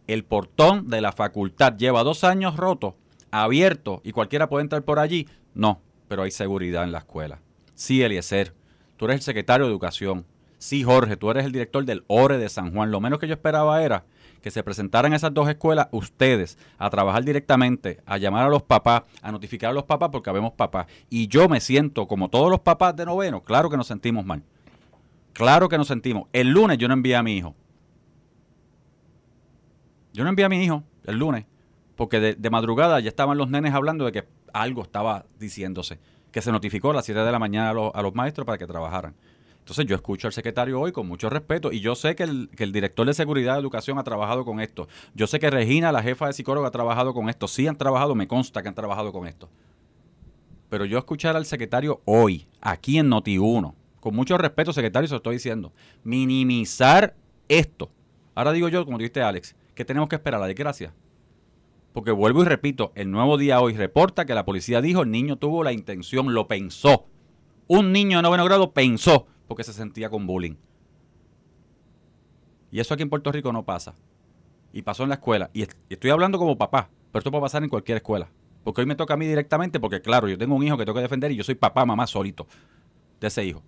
El 0.06 0.24
portón 0.24 0.88
de 0.88 1.02
la 1.02 1.12
facultad 1.12 1.76
lleva 1.76 2.04
dos 2.04 2.24
años 2.24 2.56
roto, 2.56 2.96
abierto, 3.32 4.02
y 4.04 4.12
cualquiera 4.12 4.48
puede 4.48 4.64
entrar 4.64 4.84
por 4.84 5.00
allí. 5.00 5.28
No, 5.54 5.82
pero 6.08 6.24
hay 6.24 6.32
seguridad 6.32 6.84
en 6.84 6.92
la 6.92 7.00
escuela. 7.00 7.40
Sí, 7.76 8.02
Eliezer, 8.02 8.54
tú 8.96 9.06
eres 9.06 9.18
el 9.18 9.22
secretario 9.22 9.66
de 9.66 9.72
Educación. 9.72 10.26
Sí, 10.58 10.84
Jorge, 10.84 11.18
tú 11.18 11.30
eres 11.30 11.46
el 11.46 11.52
director 11.52 11.86
del 11.86 12.04
ORE 12.08 12.38
de 12.38 12.50
San 12.50 12.74
Juan. 12.74 12.92
Lo 12.92 13.00
menos 13.00 13.20
que 13.20 13.28
yo 13.28 13.34
esperaba 13.34 13.84
era 13.84 14.06
que 14.42 14.52
se 14.52 14.64
presentaran 14.64 15.14
esas 15.14 15.34
dos 15.34 15.50
escuelas 15.50 15.88
ustedes 15.92 16.58
a 16.78 16.90
trabajar 16.90 17.24
directamente, 17.24 18.00
a 18.06 18.18
llamar 18.18 18.46
a 18.46 18.50
los 18.50 18.64
papás, 18.64 19.04
a 19.22 19.32
notificar 19.32 19.72
a 19.72 19.74
los 19.74 19.84
papás 19.84 20.10
porque 20.12 20.30
habemos 20.30 20.54
papás. 20.54 20.88
Y 21.10 21.28
yo 21.28 21.48
me 21.50 21.60
siento 21.60 22.08
como 22.08 22.30
todos 22.30 22.50
los 22.50 22.62
papás 22.62 22.96
de 22.96 23.06
noveno, 23.06 23.44
claro 23.44 23.70
que 23.70 23.78
nos 23.78 23.88
sentimos 23.88 24.26
mal. 24.26 24.44
Claro 25.34 25.70
que 25.70 25.78
nos 25.78 25.88
sentimos. 25.88 26.28
El 26.34 26.50
lunes 26.50 26.78
yo 26.80 26.88
no 26.88 26.96
envié 26.96 27.16
a 27.16 27.24
mi 27.24 27.38
hijo. 27.38 27.56
Yo 30.14 30.24
no 30.24 30.30
envié 30.30 30.46
a 30.46 30.50
mi 30.50 30.64
hijo 30.64 30.84
el 31.06 31.18
lunes 31.18 31.46
porque 31.96 32.20
de, 32.20 32.36
de 32.36 32.50
madrugada 32.50 33.00
ya 33.00 33.10
estaban 33.10 33.38
los 33.38 33.50
nenes 33.50 33.74
hablando 33.74 34.06
de 34.06 34.12
que 34.14 34.24
algo 34.54 34.82
estaba 34.82 35.26
diciéndose, 35.40 36.00
que 36.32 36.42
se 36.42 36.52
notificó 36.52 36.92
a 36.92 36.96
las 36.96 37.06
7 37.06 37.20
de 37.22 37.32
la 37.32 37.40
mañana 37.40 37.70
a 37.70 37.74
los, 37.74 37.92
a 37.94 38.02
los 38.02 38.14
maestros 38.16 38.46
para 38.46 38.58
que 38.58 38.68
trabajaran. 38.68 39.16
Entonces 39.60 39.86
yo 39.86 39.98
escucho 39.98 40.28
al 40.28 40.34
secretario 40.34 40.80
hoy 40.80 40.94
con 40.94 41.06
mucho 41.06 41.30
respeto 41.30 41.74
y 41.74 41.82
yo 41.82 41.94
sé 41.94 42.16
que 42.16 42.24
el, 42.24 42.50
que 42.56 42.64
el 42.64 42.72
director 42.72 43.06
de 43.06 43.14
seguridad 43.14 43.56
de 43.56 43.60
educación 43.60 44.00
ha 44.00 44.04
trabajado 44.04 44.46
con 44.46 44.62
esto. 44.62 44.88
Yo 45.14 45.28
sé 45.28 45.40
que 45.40 45.50
Regina, 45.50 45.92
la 45.92 46.02
jefa 46.02 46.28
de 46.28 46.32
psicóloga, 46.34 46.70
ha 46.70 46.72
trabajado 46.72 47.14
con 47.14 47.28
esto. 47.28 47.50
Sí 47.50 47.68
han 47.68 47.76
trabajado, 47.76 48.16
me 48.16 48.30
consta 48.30 48.62
que 48.62 48.70
han 48.70 48.76
trabajado 48.76 49.12
con 49.12 49.28
esto. 49.28 49.50
Pero 50.70 50.86
yo 50.86 50.98
escuchar 50.98 51.36
al 51.36 51.46
secretario 51.46 52.02
hoy, 52.06 52.48
aquí 52.62 52.98
en 52.98 53.10
Noti1, 53.10 53.74
con 54.00 54.16
mucho 54.16 54.38
respeto, 54.38 54.72
secretario, 54.72 55.08
se 55.10 55.16
lo 55.16 55.18
estoy 55.18 55.36
diciendo, 55.36 55.74
minimizar 56.06 57.14
esto. 57.50 57.90
Ahora 58.36 58.54
digo 58.54 58.70
yo, 58.70 58.86
como 58.86 58.98
dijiste 58.98 59.22
Alex, 59.22 59.54
que 59.76 59.84
tenemos 59.84 60.08
que 60.08 60.16
esperar 60.16 60.40
la 60.40 60.48
desgracia. 60.48 60.94
Porque 61.98 62.12
vuelvo 62.12 62.44
y 62.44 62.46
repito, 62.46 62.92
el 62.94 63.10
nuevo 63.10 63.40
día 63.40 63.60
hoy 63.60 63.74
reporta 63.74 64.26
que 64.28 64.36
la 64.36 64.46
policía 64.46 64.82
dijo 64.82 65.02
el 65.02 65.10
niño 65.10 65.38
tuvo 65.38 65.64
la 65.64 65.72
intención, 65.72 66.32
lo 66.32 66.48
pensó. 66.48 67.08
Un 67.66 67.92
niño 67.92 68.20
de 68.20 68.22
noveno 68.22 68.46
grado 68.46 68.72
pensó 68.72 69.26
porque 69.48 69.64
se 69.64 69.74
sentía 69.74 70.08
con 70.08 70.28
bullying. 70.28 70.54
Y 72.72 72.80
eso 72.80 72.94
aquí 72.94 73.02
en 73.02 73.10
Puerto 73.10 73.32
Rico 73.32 73.52
no 73.52 73.64
pasa. 73.66 73.96
Y 74.72 74.84
pasó 74.84 75.02
en 75.02 75.10
la 75.10 75.16
escuela. 75.16 75.50
Y 75.54 75.64
est- 75.64 75.74
y 75.90 75.96
estoy 75.96 76.12
hablando 76.12 76.38
como 76.38 76.56
papá, 76.56 76.88
pero 77.12 77.22
esto 77.22 77.32
puede 77.32 77.42
pasar 77.42 77.64
en 77.64 77.70
cualquier 77.70 77.98
escuela. 77.98 78.30
Porque 78.64 78.82
hoy 78.82 78.86
me 78.86 78.94
toca 78.96 79.16
a 79.16 79.18
mí 79.18 79.26
directamente, 79.26 79.80
porque 79.80 80.00
claro, 80.00 80.28
yo 80.28 80.38
tengo 80.38 80.54
un 80.54 80.62
hijo 80.62 80.78
que 80.78 80.86
tengo 80.86 80.98
que 80.98 81.02
defender 81.02 81.32
y 81.32 81.36
yo 81.36 81.44
soy 81.44 81.56
papá, 81.56 81.84
mamá 81.84 82.06
solito 82.06 82.46
de 83.20 83.26
ese 83.26 83.44
hijo. 83.44 83.64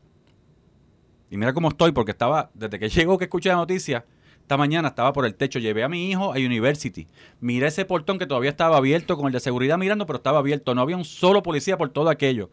Y 1.32 1.38
mira 1.38 1.52
cómo 1.52 1.70
estoy, 1.70 1.94
porque 1.94 2.12
estaba, 2.12 2.52
desde 2.54 2.78
que 2.78 2.90
llegó 2.90 3.18
que 3.18 3.24
escuché 3.26 3.50
la 3.50 3.56
noticia, 3.56 4.06
esta 4.50 4.58
mañana 4.58 4.88
estaba 4.88 5.14
por 5.14 5.28
el 5.28 5.36
techo, 5.36 5.60
llevé 5.60 5.84
a 5.84 5.90
mi 5.90 6.10
hijo 6.10 6.34
a 6.34 6.38
University. 6.38 7.08
Miré 7.40 7.68
ese 7.68 7.86
portón 7.86 8.18
que 8.18 8.26
todavía 8.26 8.50
estaba 8.50 8.78
abierto, 8.78 9.16
con 9.16 9.28
el 9.28 9.32
de 9.32 9.40
seguridad 9.40 9.78
mirando, 9.78 10.08
pero 10.08 10.18
estaba 10.18 10.40
abierto. 10.40 10.74
No 10.74 10.82
había 10.82 10.98
un 10.98 11.06
solo 11.06 11.44
policía 11.44 11.78
por 11.78 11.90
todo 11.90 12.10
aquello. 12.10 12.50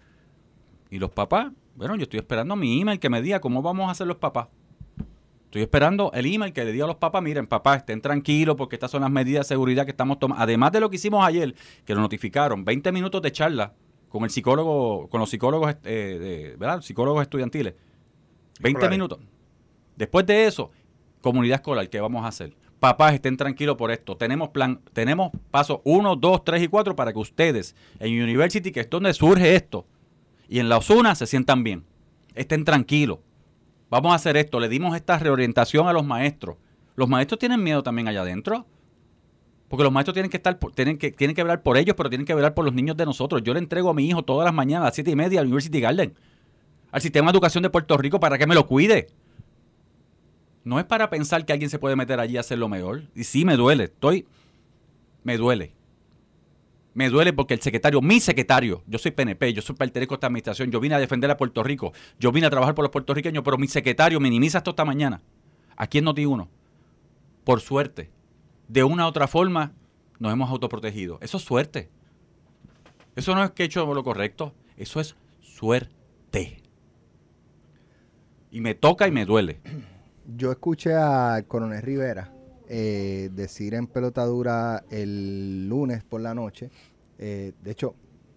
Y 0.91 0.99
los 0.99 1.11
papás, 1.11 1.53
bueno, 1.75 1.97
yo 1.97 2.03
estoy 2.03 2.19
esperando 2.21 2.55
mi 2.55 2.83
email 2.83 3.00
que 3.00 3.09
me 3.09 3.23
diga 3.23 3.41
cómo 3.41 3.62
vamos 3.62 3.88
a 3.88 3.93
hacer 3.93 4.07
los 4.07 4.19
papás. 4.19 4.49
Estoy 5.47 5.62
esperando 5.62 6.11
el 6.12 6.26
email 6.26 6.53
que 6.53 6.67
le 6.67 6.73
diga 6.73 6.85
a 6.85 6.88
los 6.88 6.97
papás, 6.99 7.23
miren, 7.23 7.47
papá, 7.47 7.76
estén 7.76 8.03
tranquilos 8.03 8.57
porque 8.57 8.76
estas 8.76 8.91
son 8.91 9.00
las 9.00 9.11
medidas 9.11 9.47
de 9.49 9.55
seguridad 9.55 9.87
que 9.87 9.93
estamos 9.93 10.19
tomando. 10.19 10.43
Además 10.43 10.73
de 10.73 10.81
lo 10.81 10.91
que 10.91 10.97
hicimos 10.97 11.25
ayer, 11.26 11.55
que 11.87 11.95
lo 11.95 12.03
notificaron, 12.03 12.62
20 12.62 12.93
minutos 12.93 13.23
de 13.23 13.33
charla 13.33 13.73
con 14.11 14.23
el 14.23 14.29
psicólogo, 14.29 15.09
con 15.09 15.19
los 15.19 15.31
psicólogos, 15.31 15.76
eh, 15.85 16.19
de- 16.21 16.57
¿verdad? 16.59 16.83
Psicólogos 16.83 17.23
estudiantiles. 17.23 17.73
20 18.61 18.69
Escolares. 18.81 18.91
minutos. 18.99 19.19
Después 19.97 20.26
de 20.26 20.45
eso, 20.47 20.71
comunidad 21.26 21.56
escolar, 21.56 21.90
¿qué 21.90 22.00
vamos 22.00 22.25
a 22.25 22.28
hacer? 22.28 22.54
Papás, 22.78 23.14
estén 23.14 23.37
tranquilos 23.37 23.76
por 23.76 23.90
esto. 23.90 24.16
Tenemos 24.16 24.50
plan, 24.50 24.80
tenemos 24.92 25.33
pasos 25.50 25.80
1, 25.83 26.14
2, 26.14 26.45
3 26.45 26.62
y 26.62 26.68
4 26.68 26.95
para 26.95 27.12
que 27.12 27.18
ustedes 27.18 27.75
en 27.99 28.23
University, 28.23 28.71
que 28.71 28.80
es 28.80 28.88
donde 28.90 29.12
surge 29.12 29.56
esto, 29.56 29.87
y 30.49 30.61
en 30.61 30.68
la 30.68 30.76
Osuna 30.76 31.16
se 31.16 31.26
sientan 31.26 31.64
bien. 31.64 31.85
Estén 32.37 32.64
tranquilos. 32.64 33.18
Vamos 33.90 34.12
a 34.12 34.14
hacer 34.14 34.37
esto. 34.37 34.61
Le 34.61 34.68
dimos 34.68 34.95
esta 34.95 35.18
reorientación 35.18 35.88
a 35.88 35.92
los 35.92 36.04
maestros. 36.04 36.59
Los 36.95 37.09
maestros 37.09 37.40
tienen 37.40 37.62
miedo 37.62 37.83
también 37.83 38.06
allá 38.06 38.21
adentro. 38.21 38.66
Porque 39.68 39.83
los 39.83 39.92
maestros 39.92 40.14
tienen 40.14 40.30
que 40.30 40.37
estar, 40.37 40.56
tienen 40.75 40.97
que, 40.97 41.11
tienen 41.11 41.35
que 41.35 41.42
velar 41.42 41.62
por 41.62 41.76
ellos, 41.76 41.97
pero 41.97 42.09
tienen 42.09 42.25
que 42.25 42.35
velar 42.35 42.54
por 42.54 42.64
los 42.64 42.73
niños 42.73 42.97
de 42.97 43.04
nosotros. 43.04 43.42
Yo 43.42 43.52
le 43.52 43.59
entrego 43.59 43.90
a 43.90 43.95
mi 43.95 44.06
hijo 44.06 44.23
todas 44.23 44.45
las 44.45 44.54
mañanas 44.54 44.83
a 44.83 44.85
las 44.87 44.95
siete 44.95 45.11
y 45.11 45.16
media 45.16 45.40
al 45.40 45.47
University 45.47 45.80
Garden, 45.80 46.14
al 46.92 47.00
sistema 47.00 47.33
de 47.33 47.37
educación 47.37 47.62
de 47.62 47.71
Puerto 47.71 47.97
Rico 47.97 48.21
para 48.21 48.38
que 48.38 48.47
me 48.47 48.54
lo 48.54 48.68
cuide. 48.68 49.09
No 50.66 50.80
es 50.80 50.85
para 50.85 51.08
pensar 51.11 51.46
que 51.46 51.52
alguien 51.52 51.70
se 51.70 51.78
puede 51.78 51.94
meter 51.94 52.18
allí 52.18 52.37
a 52.37 52.40
hacer 52.40 52.58
lo 52.58 52.68
mejor. 52.68 53.04
Y 53.14 53.23
sí 53.23 53.44
me 53.44 53.56
duele, 53.56 53.85
estoy, 53.85 54.26
me 55.23 55.37
duele. 55.37 55.73
Me 56.92 57.08
duele 57.08 57.32
porque 57.32 57.54
el 57.54 57.61
secretario, 57.61 58.02
mi 58.02 58.18
secretario, 58.18 58.82
yo 58.88 58.99
soy 58.99 59.12
PNP, 59.12 59.52
yo 59.52 59.62
soy 59.62 59.76
pertenezco 59.76 60.14
a 60.14 60.16
esta 60.16 60.26
administración, 60.26 60.73
yo 60.73 60.80
vine 60.80 60.96
a 60.96 60.99
defender 60.99 61.30
a 61.30 61.37
Puerto 61.37 61.62
Rico, 61.62 61.92
yo 62.18 62.32
vine 62.32 62.49
a 62.49 62.50
trabajar 62.50 62.75
por 62.75 62.82
los 62.82 62.90
puertorriqueños, 62.90 63.44
pero 63.44 63.58
mi 63.58 63.68
secretario 63.68 64.18
minimiza 64.18 64.58
esto 64.58 64.70
esta 64.70 64.85
mañana, 64.85 65.23
aquí 65.76 65.99
en 65.99 66.06
Noti1. 66.06 66.49
Por 67.44 67.61
suerte, 67.61 68.11
de 68.66 68.82
una 68.82 69.04
u 69.04 69.08
otra 69.08 69.28
forma 69.28 69.73
nos 70.18 70.32
hemos 70.32 70.50
autoprotegido. 70.50 71.18
Eso 71.20 71.37
es 71.37 71.44
suerte. 71.44 71.90
Eso 73.14 73.37
no 73.37 73.44
es 73.44 73.52
que 73.52 73.62
he 73.62 73.66
hecho 73.66 73.87
lo 73.94 74.02
correcto, 74.02 74.52
eso 74.76 74.99
es 74.99 75.14
suerte. 75.42 76.61
Y 78.50 78.61
me 78.61 78.75
toca 78.75 79.06
y 79.06 79.12
me 79.12 79.25
duele. 79.25 79.61
Yo 80.35 80.50
escuché 80.50 80.92
al 80.92 81.47
coronel 81.47 81.83
Rivera 81.83 82.33
eh, 82.68 83.30
decir 83.33 83.75
en 83.75 83.87
pelotadura 83.87 84.85
el 84.90 85.68
lunes 85.68 86.02
por 86.02 86.21
la 86.21 86.35
noche, 86.35 86.68
eh, 87.18 87.52
de 87.62 87.71
hecho, 87.71 87.95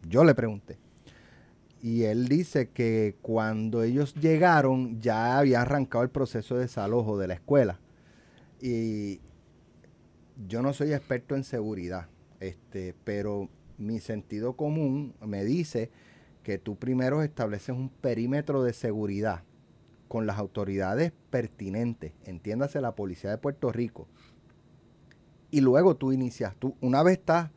yo 0.07 0.23
le 0.23 0.35
pregunté, 0.35 0.77
y 1.81 2.03
él 2.03 2.27
dice 2.27 2.69
que 2.69 3.15
cuando 3.23 3.81
ellos 3.81 4.13
llegaron 4.13 5.01
ya 5.01 5.39
había 5.39 5.61
arrancado 5.61 6.03
el 6.03 6.11
proceso 6.11 6.55
de 6.55 6.61
desalojo 6.61 7.17
de 7.17 7.27
la 7.27 7.33
escuela. 7.33 7.79
Y 8.61 9.19
yo 10.47 10.61
no 10.61 10.73
soy 10.73 10.93
experto 10.93 11.35
en 11.35 11.43
seguridad, 11.43 12.07
este, 12.39 12.93
pero 13.03 13.49
mi 13.79 13.99
sentido 13.99 14.53
común 14.53 15.15
me 15.25 15.43
dice 15.43 15.89
que 16.43 16.59
tú 16.59 16.75
primero 16.75 17.23
estableces 17.23 17.75
un 17.75 17.89
perímetro 17.89 18.61
de 18.61 18.73
seguridad 18.73 19.43
con 20.09 20.27
las 20.27 20.37
autoridades 20.37 21.13
pertinentes, 21.29 22.11
entiéndase 22.25 22.81
la 22.81 22.95
policía 22.95 23.29
de 23.29 23.37
Puerto 23.37 23.71
Rico, 23.71 24.09
y 25.51 25.61
luego 25.61 25.95
tú 25.95 26.11
inicias, 26.11 26.55
tú, 26.57 26.75
una 26.81 27.01
vez 27.01 27.19
está 27.19 27.51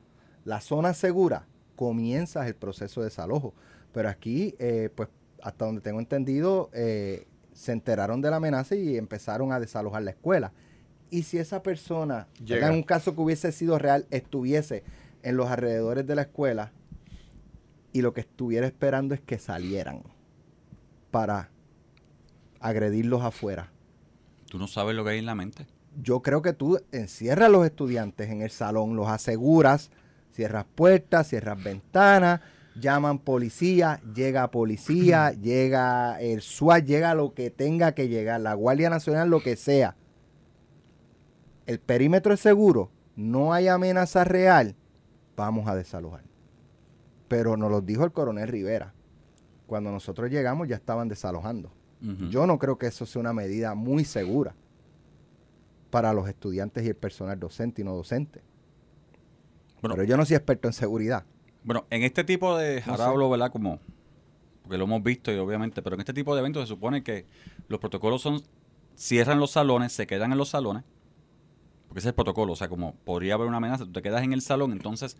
la 0.44 0.60
zona 0.60 0.94
segura, 0.94 1.46
comienzas 1.76 2.46
el 2.46 2.54
proceso 2.54 3.00
de 3.00 3.06
desalojo. 3.06 3.54
Pero 3.92 4.08
aquí, 4.08 4.54
eh, 4.58 4.88
pues, 4.94 5.08
hasta 5.42 5.66
donde 5.66 5.82
tengo 5.82 6.00
entendido, 6.00 6.70
eh, 6.72 7.26
se 7.52 7.72
enteraron 7.72 8.22
de 8.22 8.30
la 8.30 8.36
amenaza 8.36 8.74
y 8.74 8.96
empezaron 8.96 9.52
a 9.52 9.60
desalojar 9.60 10.02
la 10.02 10.12
escuela. 10.12 10.52
Y 11.10 11.24
si 11.24 11.38
esa 11.38 11.62
persona, 11.62 12.28
en 12.46 12.72
un 12.72 12.82
caso 12.82 13.14
que 13.14 13.20
hubiese 13.20 13.52
sido 13.52 13.78
real, 13.78 14.06
estuviese 14.10 14.82
en 15.22 15.36
los 15.36 15.50
alrededores 15.50 16.06
de 16.06 16.14
la 16.14 16.22
escuela 16.22 16.72
y 17.92 18.00
lo 18.00 18.14
que 18.14 18.22
estuviera 18.22 18.66
esperando 18.66 19.14
es 19.14 19.20
que 19.20 19.38
salieran 19.38 20.02
para 21.10 21.50
agredirlos 22.62 23.22
afuera. 23.22 23.70
Tú 24.48 24.58
no 24.58 24.66
sabes 24.66 24.94
lo 24.94 25.04
que 25.04 25.10
hay 25.10 25.18
en 25.18 25.26
la 25.26 25.34
mente. 25.34 25.66
Yo 26.00 26.22
creo 26.22 26.40
que 26.40 26.52
tú 26.52 26.78
encierras 26.92 27.46
a 27.46 27.50
los 27.50 27.66
estudiantes 27.66 28.30
en 28.30 28.40
el 28.42 28.50
salón, 28.50 28.96
los 28.96 29.08
aseguras, 29.08 29.90
cierras 30.32 30.64
puertas, 30.74 31.28
cierras 31.28 31.62
ventanas, 31.62 32.40
llaman 32.74 33.18
policía, 33.18 34.00
llega 34.14 34.50
policía, 34.50 35.32
llega 35.42 36.20
el 36.20 36.40
SWAT, 36.40 36.84
llega 36.84 37.14
lo 37.14 37.34
que 37.34 37.50
tenga 37.50 37.92
que 37.92 38.08
llegar, 38.08 38.40
la 38.40 38.54
Guardia 38.54 38.90
Nacional, 38.90 39.28
lo 39.28 39.42
que 39.42 39.56
sea. 39.56 39.96
El 41.66 41.78
perímetro 41.78 42.32
es 42.32 42.40
seguro, 42.40 42.90
no 43.16 43.52
hay 43.52 43.68
amenaza 43.68 44.24
real, 44.24 44.74
vamos 45.36 45.68
a 45.68 45.76
desalojar. 45.76 46.24
Pero 47.28 47.56
nos 47.56 47.70
lo 47.70 47.80
dijo 47.80 48.04
el 48.04 48.12
coronel 48.12 48.48
Rivera. 48.48 48.94
Cuando 49.66 49.90
nosotros 49.90 50.30
llegamos 50.30 50.68
ya 50.68 50.76
estaban 50.76 51.08
desalojando. 51.08 51.72
Yo 52.30 52.48
no 52.48 52.58
creo 52.58 52.78
que 52.78 52.86
eso 52.86 53.06
sea 53.06 53.20
una 53.20 53.32
medida 53.32 53.74
muy 53.76 54.04
segura 54.04 54.54
para 55.90 56.12
los 56.12 56.28
estudiantes 56.28 56.84
y 56.84 56.88
el 56.88 56.96
personal 56.96 57.38
docente 57.38 57.82
y 57.82 57.84
no 57.84 57.94
docente. 57.94 58.42
Pero 59.80 60.02
yo 60.02 60.16
no 60.16 60.24
soy 60.24 60.36
experto 60.36 60.66
en 60.66 60.74
seguridad. 60.74 61.24
Bueno, 61.62 61.86
en 61.90 62.02
este 62.02 62.24
tipo 62.24 62.56
de, 62.56 62.82
ahora 62.86 63.06
hablo, 63.06 63.30
¿verdad? 63.30 63.52
Como, 63.52 63.78
porque 64.62 64.78
lo 64.78 64.84
hemos 64.84 65.02
visto 65.02 65.32
y 65.32 65.36
obviamente, 65.36 65.80
pero 65.82 65.94
en 65.94 66.00
este 66.00 66.12
tipo 66.12 66.34
de 66.34 66.40
eventos 66.40 66.62
se 66.62 66.68
supone 66.68 67.04
que 67.04 67.26
los 67.68 67.78
protocolos 67.78 68.22
son, 68.22 68.42
cierran 68.96 69.38
los 69.38 69.52
salones, 69.52 69.92
se 69.92 70.06
quedan 70.06 70.32
en 70.32 70.38
los 70.38 70.48
salones, 70.48 70.82
porque 71.86 72.00
ese 72.00 72.08
es 72.08 72.12
el 72.12 72.14
protocolo, 72.14 72.54
o 72.54 72.56
sea, 72.56 72.68
como 72.68 72.94
podría 73.04 73.34
haber 73.34 73.46
una 73.46 73.58
amenaza, 73.58 73.84
tú 73.84 73.92
te 73.92 74.02
quedas 74.02 74.24
en 74.24 74.32
el 74.32 74.40
salón, 74.40 74.72
entonces 74.72 75.16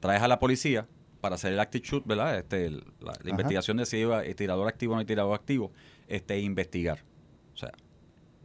traes 0.00 0.22
a 0.22 0.28
la 0.28 0.38
policía 0.38 0.86
para 1.20 1.34
hacer 1.34 1.52
el 1.52 1.60
active 1.60 1.84
shoot, 1.86 2.06
¿verdad? 2.06 2.38
Este, 2.38 2.70
la, 2.70 3.12
investigación 3.24 3.76
de 3.76 3.86
si 3.86 3.98
iba 3.98 4.22
tirador 4.22 4.68
activo 4.68 4.92
o 4.92 4.96
no 4.96 5.00
hay 5.00 5.06
tirador 5.06 5.34
activo, 5.34 5.72
este, 6.08 6.38
investigar. 6.40 6.98
O 7.54 7.56
sea, 7.56 7.72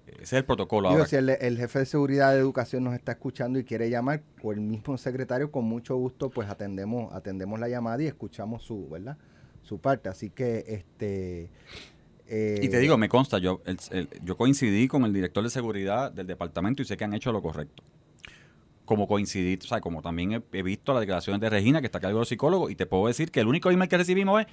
ese 0.08 0.22
es 0.22 0.34
el 0.34 0.46
protocolo. 0.46 0.90
ahora. 0.90 1.06
si 1.06 1.16
el, 1.16 1.58
jefe 1.58 1.80
de 1.80 1.86
seguridad 1.86 2.34
de 2.34 2.40
educación 2.40 2.84
nos 2.84 2.94
está 2.94 3.14
escuchando 3.14 3.60
y 3.60 3.64
quiere 3.64 3.90
llamar, 3.90 4.24
o 4.44 4.52
el 4.52 4.60
mismo 4.60 4.98
secretario, 4.98 5.52
con 5.52 5.66
mucho 5.66 5.96
gusto, 5.96 6.30
pues 6.30 6.50
atendemos, 6.50 7.14
atendemos 7.14 7.60
la 7.60 7.70
llamada 7.70 8.02
y 8.04 8.08
escuchamos 8.08 8.64
su, 8.64 8.90
¿verdad? 8.90 9.18
Su 9.64 9.80
parte. 9.80 10.10
Así 10.10 10.30
que, 10.30 10.64
este... 10.68 11.50
Eh, 12.28 12.60
y 12.62 12.70
te 12.70 12.80
digo, 12.80 12.98
me 12.98 13.08
consta, 13.08 13.38
yo, 13.38 13.62
yo 14.24 14.36
coincidí 14.36 14.88
con 14.88 15.06
el 15.06 15.14
director 15.14 15.44
de 15.44 15.50
seguridad 15.52 16.12
del 16.12 16.26
departamento 16.26 16.82
y 16.82 16.86
sé 16.86 16.98
que 16.98 17.04
han 17.04 17.14
hecho 17.14 17.32
lo 17.32 17.42
correcto. 17.42 17.84
Como 18.86 19.08
coincidí, 19.08 19.58
o 19.62 19.68
sea, 19.68 19.82
como 19.82 20.02
también 20.02 20.44
he, 20.52 20.64
visto 20.64 20.94
las 20.94 21.02
declaraciones 21.02 21.42
de 21.42 21.50
Regina, 21.50 21.82
que 21.82 21.88
está 21.88 21.98
acá 21.98 22.08
de 22.08 22.14
los 22.14 22.30
psicólogos, 22.30 22.72
y 22.72 22.76
te 22.76 22.86
puedo 22.86 23.08
decir 23.08 23.32
que 23.32 23.40
el 23.40 23.48
único 23.48 23.72
email 23.72 23.90
que 23.90 23.98
recibimos 23.98 24.42
es 24.42 24.48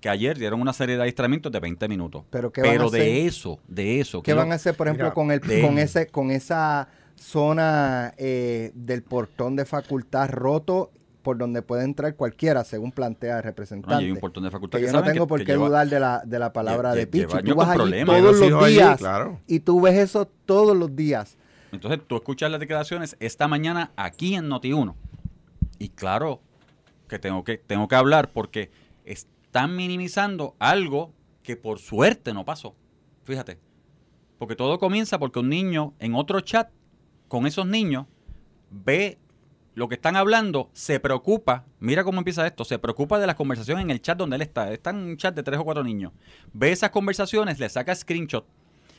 que 0.00 0.08
ayer 0.08 0.38
dieron 0.38 0.60
una 0.60 0.72
serie 0.72 0.96
de 0.96 1.02
adiestramientos 1.02 1.52
de 1.52 1.60
20 1.60 1.88
minutos. 1.88 2.24
Pero, 2.30 2.50
de 2.90 3.26
eso, 3.26 3.58
de 3.68 4.00
eso. 4.00 4.22
¿Qué 4.22 4.34
van 4.34 4.52
a 4.52 4.56
hacer, 4.56 4.74
por 4.74 4.88
ejemplo, 4.88 5.12
con, 5.12 5.30
el, 5.30 5.40
con, 5.40 5.78
ese, 5.78 6.06
con 6.06 6.30
esa 6.30 6.88
zona 7.16 8.12
eh, 8.18 8.72
del 8.74 9.02
portón 9.02 9.56
de 9.56 9.64
facultad 9.64 10.28
roto 10.30 10.90
por 11.26 11.38
donde 11.38 11.60
puede 11.60 11.82
entrar 11.82 12.14
cualquiera, 12.14 12.62
según 12.62 12.92
plantea 12.92 13.38
el 13.38 13.42
representante. 13.42 14.04
hay 14.04 14.12
un 14.12 14.18
portón 14.18 14.44
de 14.44 14.50
facultad 14.52 14.78
que, 14.78 14.86
yo 14.86 14.92
no 14.92 15.02
tengo 15.02 15.26
por 15.26 15.42
qué 15.44 15.54
dudar 15.54 15.88
de 15.88 15.98
la, 15.98 16.22
de 16.24 16.38
la 16.38 16.52
palabra 16.52 16.94
de 16.94 17.08
Pichi. 17.08 17.26
Tú 17.44 17.56
vas 17.56 17.70
allí 17.70 18.04
todos 18.04 18.38
los 18.38 18.66
días 18.68 19.00
y 19.48 19.58
tú 19.58 19.80
ves 19.80 19.98
eso 19.98 20.28
todos 20.44 20.76
los 20.76 20.94
días. 20.94 21.36
Entonces 21.72 22.00
tú 22.06 22.16
escuchas 22.16 22.50
las 22.50 22.60
declaraciones 22.60 23.16
esta 23.20 23.48
mañana 23.48 23.92
aquí 23.96 24.34
en 24.34 24.48
Noti1. 24.48 24.94
Y 25.78 25.90
claro 25.90 26.40
que 27.08 27.18
tengo 27.18 27.44
que, 27.44 27.58
tengo 27.58 27.88
que 27.88 27.96
hablar 27.96 28.32
porque 28.32 28.70
están 29.04 29.76
minimizando 29.76 30.56
algo 30.58 31.12
que 31.42 31.56
por 31.56 31.78
suerte 31.78 32.32
no 32.32 32.44
pasó. 32.44 32.74
Fíjate. 33.24 33.58
Porque 34.38 34.56
todo 34.56 34.78
comienza 34.78 35.18
porque 35.18 35.38
un 35.38 35.48
niño 35.48 35.94
en 35.98 36.14
otro 36.14 36.40
chat 36.40 36.70
con 37.28 37.46
esos 37.46 37.66
niños 37.66 38.06
ve 38.70 39.18
lo 39.74 39.88
que 39.88 39.94
están 39.96 40.16
hablando, 40.16 40.70
se 40.72 41.00
preocupa, 41.00 41.66
mira 41.80 42.02
cómo 42.02 42.18
empieza 42.18 42.46
esto, 42.46 42.64
se 42.64 42.78
preocupa 42.78 43.18
de 43.18 43.26
las 43.26 43.36
conversaciones 43.36 43.84
en 43.84 43.90
el 43.90 44.00
chat 44.00 44.16
donde 44.16 44.36
él 44.36 44.42
está. 44.42 44.72
Está 44.72 44.90
en 44.90 44.96
un 44.96 45.16
chat 45.18 45.34
de 45.34 45.42
tres 45.42 45.60
o 45.60 45.64
cuatro 45.64 45.84
niños. 45.84 46.12
Ve 46.54 46.72
esas 46.72 46.90
conversaciones, 46.90 47.58
le 47.58 47.68
saca 47.68 47.94
screenshot 47.94 48.46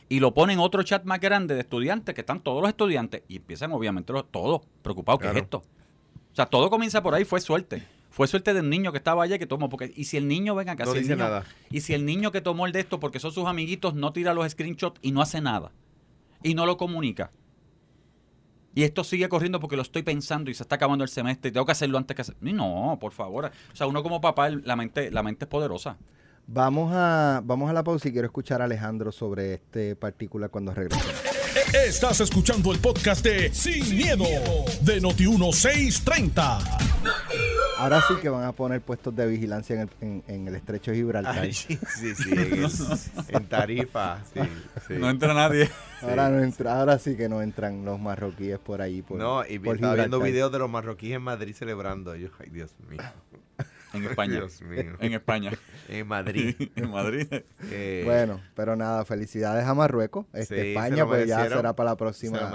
y 0.08 0.20
lo 0.20 0.32
pone 0.34 0.54
en 0.54 0.58
otro 0.58 0.82
chat 0.82 1.04
más 1.04 1.20
grande 1.20 1.54
de 1.54 1.60
estudiantes, 1.60 2.14
que 2.14 2.22
están 2.22 2.40
todos 2.40 2.62
los 2.62 2.68
estudiantes, 2.68 3.22
y 3.28 3.36
empiezan 3.36 3.72
obviamente 3.72 4.12
todos 4.30 4.62
preocupados, 4.82 5.20
¿qué 5.20 5.28
es 5.28 5.36
esto? 5.36 5.58
O 5.58 6.34
sea, 6.34 6.46
todo 6.46 6.70
comienza 6.70 7.02
por 7.02 7.14
ahí, 7.14 7.24
fue 7.24 7.40
suerte. 7.40 7.82
Fue 8.10 8.26
suerte 8.26 8.54
del 8.54 8.68
niño 8.68 8.90
que 8.90 8.98
estaba 8.98 9.22
allá 9.22 9.38
que 9.38 9.46
tomó. 9.46 9.68
Porque, 9.68 9.92
y 9.94 10.04
si 10.04 10.16
el 10.16 10.26
niño, 10.28 10.54
venga 10.54 10.72
acá, 10.72 10.84
no 10.84 10.94
dice 10.94 11.14
nada. 11.14 11.44
Y 11.70 11.82
si 11.82 11.94
el 11.94 12.04
niño 12.04 12.32
que 12.32 12.40
tomó 12.40 12.66
el 12.66 12.72
de 12.72 12.80
esto, 12.80 12.98
porque 12.98 13.20
son 13.20 13.32
sus 13.32 13.46
amiguitos, 13.46 13.94
no 13.94 14.12
tira 14.12 14.34
los 14.34 14.50
screenshots 14.50 14.98
y 15.02 15.12
no 15.12 15.20
hace 15.20 15.40
nada. 15.40 15.72
Y 16.42 16.54
no 16.54 16.66
lo 16.66 16.76
comunica. 16.76 17.30
Y 18.74 18.84
esto 18.84 19.02
sigue 19.04 19.28
corriendo 19.28 19.60
porque 19.60 19.76
lo 19.76 19.82
estoy 19.82 20.02
pensando 20.02 20.50
y 20.50 20.54
se 20.54 20.62
está 20.62 20.76
acabando 20.76 21.04
el 21.04 21.10
semestre 21.10 21.48
y 21.48 21.52
tengo 21.52 21.66
que 21.66 21.72
hacerlo 21.72 21.98
antes 21.98 22.14
que 22.14 22.22
hacer. 22.22 22.36
No, 22.40 22.96
por 23.00 23.12
favor. 23.12 23.50
O 23.72 23.76
sea, 23.76 23.86
uno 23.86 24.02
como 24.02 24.20
papá, 24.20 24.50
la 24.50 24.76
mente, 24.76 25.10
la 25.10 25.22
mente 25.22 25.44
es 25.44 25.48
poderosa. 25.48 25.96
Vamos 26.50 26.90
a, 26.94 27.42
vamos 27.44 27.68
a 27.68 27.74
la 27.74 27.84
pausa 27.84 28.08
y 28.08 28.12
quiero 28.12 28.24
escuchar 28.24 28.62
a 28.62 28.64
Alejandro 28.64 29.12
sobre 29.12 29.52
este 29.52 29.94
particular 29.96 30.48
cuando 30.48 30.72
regresemos. 30.72 31.14
Estás 31.74 32.20
escuchando 32.20 32.72
el 32.72 32.78
podcast 32.78 33.22
de 33.22 33.52
Sin, 33.52 33.94
miedo, 33.94 34.24
de 34.80 35.02
Noti1630. 35.02 36.78
Ahora 37.76 38.02
sí 38.08 38.14
que 38.22 38.30
van 38.30 38.44
a 38.44 38.52
poner 38.52 38.80
puestos 38.80 39.14
de 39.14 39.26
vigilancia 39.26 39.86
en 40.00 40.22
el, 40.26 40.54
estrecho 40.54 40.92
de 40.92 40.96
Gibraltar. 40.96 41.52
sí, 41.52 41.78
sí, 41.96 42.14
sí. 42.14 42.30
En, 43.28 43.46
Tarifa, 43.48 44.24
sí, 44.32 44.94
No 44.94 45.10
entra 45.10 45.34
nadie. 45.34 45.68
Ahora, 46.00 46.30
no 46.30 46.42
entra, 46.42 46.80
ahora 46.80 46.98
sí 46.98 47.14
que 47.14 47.28
no 47.28 47.42
entran 47.42 47.84
los 47.84 48.00
marroquíes 48.00 48.58
por 48.58 48.80
ahí. 48.80 49.02
Por, 49.02 49.18
no, 49.18 49.44
y 49.46 49.56
estaba 49.56 49.96
viendo 49.96 50.18
videos 50.18 50.50
de 50.50 50.60
los 50.60 50.70
marroquíes 50.70 51.16
en 51.16 51.22
Madrid 51.22 51.54
celebrando. 51.54 52.16
Yo, 52.16 52.28
ay, 52.40 52.48
Dios 52.48 52.74
mío. 52.88 53.02
En 53.92 54.04
España. 54.04 54.42
En 55.00 55.12
España. 55.12 55.52
en 55.88 56.06
Madrid. 56.06 56.54
en 56.76 56.90
Madrid. 56.90 57.26
Eh, 57.70 58.02
bueno, 58.04 58.40
pero 58.54 58.76
nada, 58.76 59.04
felicidades 59.04 59.64
a 59.64 59.74
Marruecos. 59.74 60.26
Este, 60.32 60.72
España 60.72 61.06
pues 61.06 61.26
ya 61.26 61.48
será 61.48 61.74
para 61.74 61.90
la 61.90 61.96
próxima. 61.96 62.50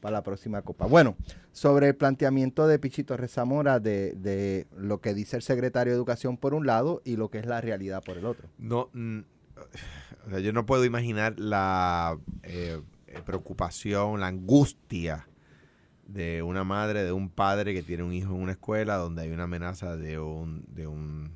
Para 0.00 0.12
la 0.12 0.22
próxima 0.22 0.62
Copa. 0.62 0.86
Bueno, 0.86 1.16
sobre 1.52 1.88
el 1.88 1.96
planteamiento 1.96 2.66
de 2.66 2.78
Pichito 2.78 3.16
Rezamora 3.16 3.80
de, 3.80 4.12
de 4.12 4.66
lo 4.76 5.00
que 5.00 5.14
dice 5.14 5.36
el 5.36 5.42
secretario 5.42 5.92
de 5.92 5.96
Educación 5.96 6.36
por 6.36 6.54
un 6.54 6.66
lado 6.66 7.00
y 7.04 7.16
lo 7.16 7.30
que 7.30 7.38
es 7.38 7.46
la 7.46 7.60
realidad 7.60 8.02
por 8.04 8.18
el 8.18 8.26
otro. 8.26 8.48
No, 8.58 8.90
yo 8.92 10.52
no 10.52 10.66
puedo 10.66 10.84
imaginar 10.84 11.38
la 11.38 12.18
eh, 12.42 12.80
preocupación, 13.24 14.20
la 14.20 14.26
angustia 14.26 15.26
de 16.06 16.42
una 16.42 16.64
madre, 16.64 17.02
de 17.04 17.12
un 17.12 17.28
padre 17.28 17.74
que 17.74 17.82
tiene 17.82 18.02
un 18.02 18.12
hijo 18.12 18.34
en 18.34 18.42
una 18.42 18.52
escuela 18.52 18.96
donde 18.96 19.22
hay 19.22 19.30
una 19.30 19.44
amenaza 19.44 19.96
de 19.96 20.18
un, 20.18 20.64
de 20.68 20.86
un, 20.86 21.32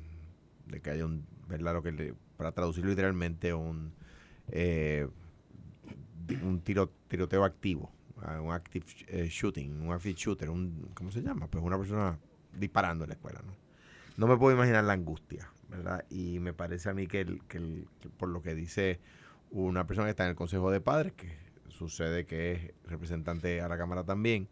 de 0.67 0.81
que 0.81 0.91
haya 0.91 1.05
un, 1.05 1.25
¿verdad? 1.47 1.73
Lo 1.73 1.83
que 1.83 2.13
para 2.37 2.53
traducirlo 2.53 2.89
literalmente, 2.89 3.53
un, 3.53 3.93
eh, 4.49 5.07
un 6.41 6.61
tiro, 6.61 6.89
tiroteo 7.07 7.43
activo. 7.43 7.91
a 8.21 8.39
un 8.39 8.53
active 8.53 8.85
eh, 9.07 9.27
shooting, 9.29 9.81
un 9.81 9.93
active 9.93 10.15
shooter, 10.15 10.49
un, 10.49 10.89
¿cómo 10.93 11.11
se 11.11 11.21
llama? 11.21 11.47
Pues 11.47 11.63
una 11.63 11.77
persona 11.77 12.17
disparando 12.57 13.03
en 13.03 13.09
la 13.09 13.15
escuela, 13.15 13.41
¿no? 13.45 13.53
No 14.17 14.27
me 14.27 14.37
puedo 14.37 14.55
imaginar 14.55 14.83
la 14.83 14.93
angustia, 14.93 15.49
¿verdad? 15.69 16.05
Y 16.09 16.39
me 16.39 16.53
parece 16.53 16.89
a 16.89 16.93
mí 16.93 17.07
que, 17.07 17.39
que 17.47 17.85
por 18.17 18.29
lo 18.29 18.41
que 18.41 18.55
dice 18.55 18.99
una 19.49 19.87
persona 19.87 20.07
que 20.07 20.11
está 20.11 20.23
en 20.23 20.31
el 20.31 20.35
Consejo 20.35 20.71
de 20.71 20.81
Padres, 20.81 21.13
que 21.13 21.37
sucede 21.69 22.25
que 22.25 22.51
es 22.51 22.73
representante 22.85 23.61
a 23.61 23.67
la 23.67 23.77
Cámara 23.77 24.03
también, 24.03 24.47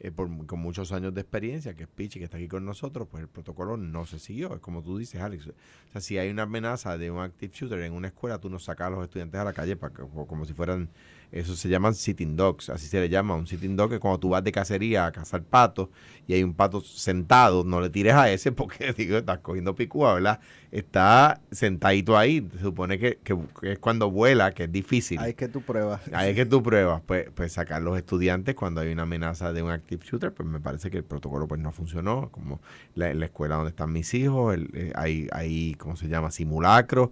eh, 0.00 0.10
por, 0.10 0.46
con 0.46 0.58
muchos 0.58 0.92
años 0.92 1.14
de 1.14 1.20
experiencia, 1.20 1.74
que 1.74 1.84
es 1.84 1.88
Pichi, 1.88 2.18
que 2.18 2.24
está 2.24 2.36
aquí 2.36 2.48
con 2.48 2.64
nosotros, 2.64 3.08
pues 3.10 3.22
el 3.22 3.28
protocolo 3.28 3.76
no 3.76 4.04
se 4.06 4.18
siguió. 4.18 4.54
Es 4.54 4.60
como 4.60 4.82
tú 4.82 4.98
dices, 4.98 5.20
Alex. 5.20 5.46
O 5.48 5.52
sea, 5.92 6.00
si 6.00 6.18
hay 6.18 6.30
una 6.30 6.42
amenaza 6.42 6.98
de 6.98 7.10
un 7.10 7.20
active 7.20 7.52
shooter 7.54 7.80
en 7.80 7.92
una 7.92 8.08
escuela, 8.08 8.38
tú 8.38 8.50
no 8.50 8.58
sacas 8.58 8.88
a 8.88 8.90
los 8.90 9.04
estudiantes 9.04 9.40
a 9.40 9.44
la 9.44 9.52
calle 9.52 9.76
para 9.76 9.94
que, 9.94 10.02
como 10.02 10.44
si 10.44 10.52
fueran 10.52 10.88
eso 11.34 11.56
se 11.56 11.68
llaman 11.68 11.96
sitting 11.96 12.36
dogs, 12.36 12.70
así 12.70 12.86
se 12.86 13.00
le 13.00 13.08
llama. 13.08 13.34
Un 13.34 13.48
sitting 13.48 13.74
dog 13.74 13.90
que 13.90 13.98
cuando 13.98 14.20
tú 14.20 14.28
vas 14.28 14.44
de 14.44 14.52
cacería 14.52 15.06
a 15.06 15.10
cazar 15.10 15.42
patos 15.42 15.88
y 16.28 16.34
hay 16.34 16.44
un 16.44 16.54
pato 16.54 16.80
sentado, 16.80 17.64
no 17.64 17.80
le 17.80 17.90
tires 17.90 18.14
a 18.14 18.30
ese 18.30 18.52
porque 18.52 18.92
digo, 18.96 19.18
estás 19.18 19.40
cogiendo 19.40 19.74
picúa, 19.74 20.14
¿verdad? 20.14 20.38
Está 20.70 21.40
sentadito 21.50 22.16
ahí. 22.16 22.48
Se 22.52 22.60
supone 22.60 23.00
que, 23.00 23.18
que, 23.24 23.36
es 23.62 23.80
cuando 23.80 24.12
vuela, 24.12 24.52
que 24.52 24.64
es 24.64 24.72
difícil. 24.72 25.18
Ahí 25.18 25.30
es 25.30 25.36
que 25.36 25.48
tú 25.48 25.60
pruebas. 25.60 26.02
Ahí 26.12 26.30
es 26.30 26.36
que 26.36 26.46
tú 26.46 26.62
pruebas. 26.62 27.02
Pues, 27.04 27.28
pues 27.34 27.52
sacar 27.52 27.82
los 27.82 27.98
estudiantes 27.98 28.54
cuando 28.54 28.80
hay 28.80 28.92
una 28.92 29.02
amenaza 29.02 29.52
de 29.52 29.64
un 29.64 29.72
active 29.72 30.06
shooter, 30.06 30.32
pues 30.32 30.48
me 30.48 30.60
parece 30.60 30.88
que 30.88 30.98
el 30.98 31.04
protocolo 31.04 31.48
pues 31.48 31.60
no 31.60 31.72
funcionó. 31.72 32.30
Como 32.30 32.60
la, 32.94 33.12
la 33.12 33.24
escuela 33.24 33.56
donde 33.56 33.70
están 33.70 33.92
mis 33.92 34.14
hijos, 34.14 34.54
el, 34.54 34.70
eh, 34.72 34.92
hay, 34.94 35.26
hay, 35.32 35.74
¿cómo 35.74 35.96
se 35.96 36.06
llama? 36.06 36.30
Simulacros 36.30 37.10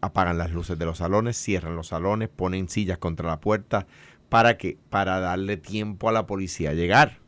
apagan 0.00 0.38
las 0.38 0.52
luces 0.52 0.78
de 0.78 0.86
los 0.86 0.98
salones, 0.98 1.36
cierran 1.36 1.76
los 1.76 1.88
salones, 1.88 2.28
ponen 2.28 2.68
sillas 2.68 2.98
contra 2.98 3.28
la 3.28 3.40
puerta 3.40 3.86
para 4.28 4.56
que 4.56 4.78
para 4.88 5.20
darle 5.20 5.56
tiempo 5.56 6.08
a 6.08 6.12
la 6.12 6.26
policía 6.26 6.70
a 6.70 6.74
llegar 6.74 7.18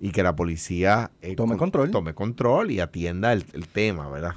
y 0.00 0.10
que 0.10 0.22
la 0.22 0.36
policía 0.36 1.10
eh, 1.22 1.34
tome 1.34 1.56
control 1.56 1.90
tome 1.90 2.14
control 2.14 2.70
y 2.70 2.80
atienda 2.80 3.32
el, 3.32 3.44
el 3.52 3.66
tema, 3.66 4.08
¿verdad? 4.08 4.34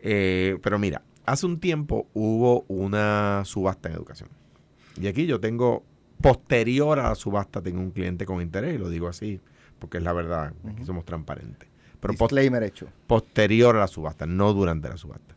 Eh, 0.00 0.58
pero 0.62 0.78
mira, 0.78 1.02
hace 1.24 1.46
un 1.46 1.58
tiempo 1.58 2.06
hubo 2.12 2.64
una 2.68 3.42
subasta 3.44 3.88
en 3.88 3.96
educación 3.96 4.28
y 5.00 5.06
aquí 5.06 5.26
yo 5.26 5.40
tengo 5.40 5.82
posterior 6.20 6.98
a 7.00 7.08
la 7.08 7.14
subasta 7.14 7.60
tengo 7.60 7.80
un 7.80 7.90
cliente 7.90 8.26
con 8.26 8.40
interés 8.40 8.74
y 8.74 8.78
lo 8.78 8.88
digo 8.88 9.08
así 9.08 9.40
porque 9.78 9.98
es 9.98 10.04
la 10.04 10.12
verdad, 10.12 10.52
aquí 10.66 10.84
somos 10.84 11.04
transparentes. 11.04 11.68
Pero 12.00 12.14
Disclaimer 12.14 12.62
hecho. 12.62 12.86
Posterior 13.06 13.76
a 13.76 13.80
la 13.80 13.86
subasta, 13.86 14.26
no 14.26 14.52
durante 14.52 14.88
la 14.88 14.96
subasta. 14.96 15.33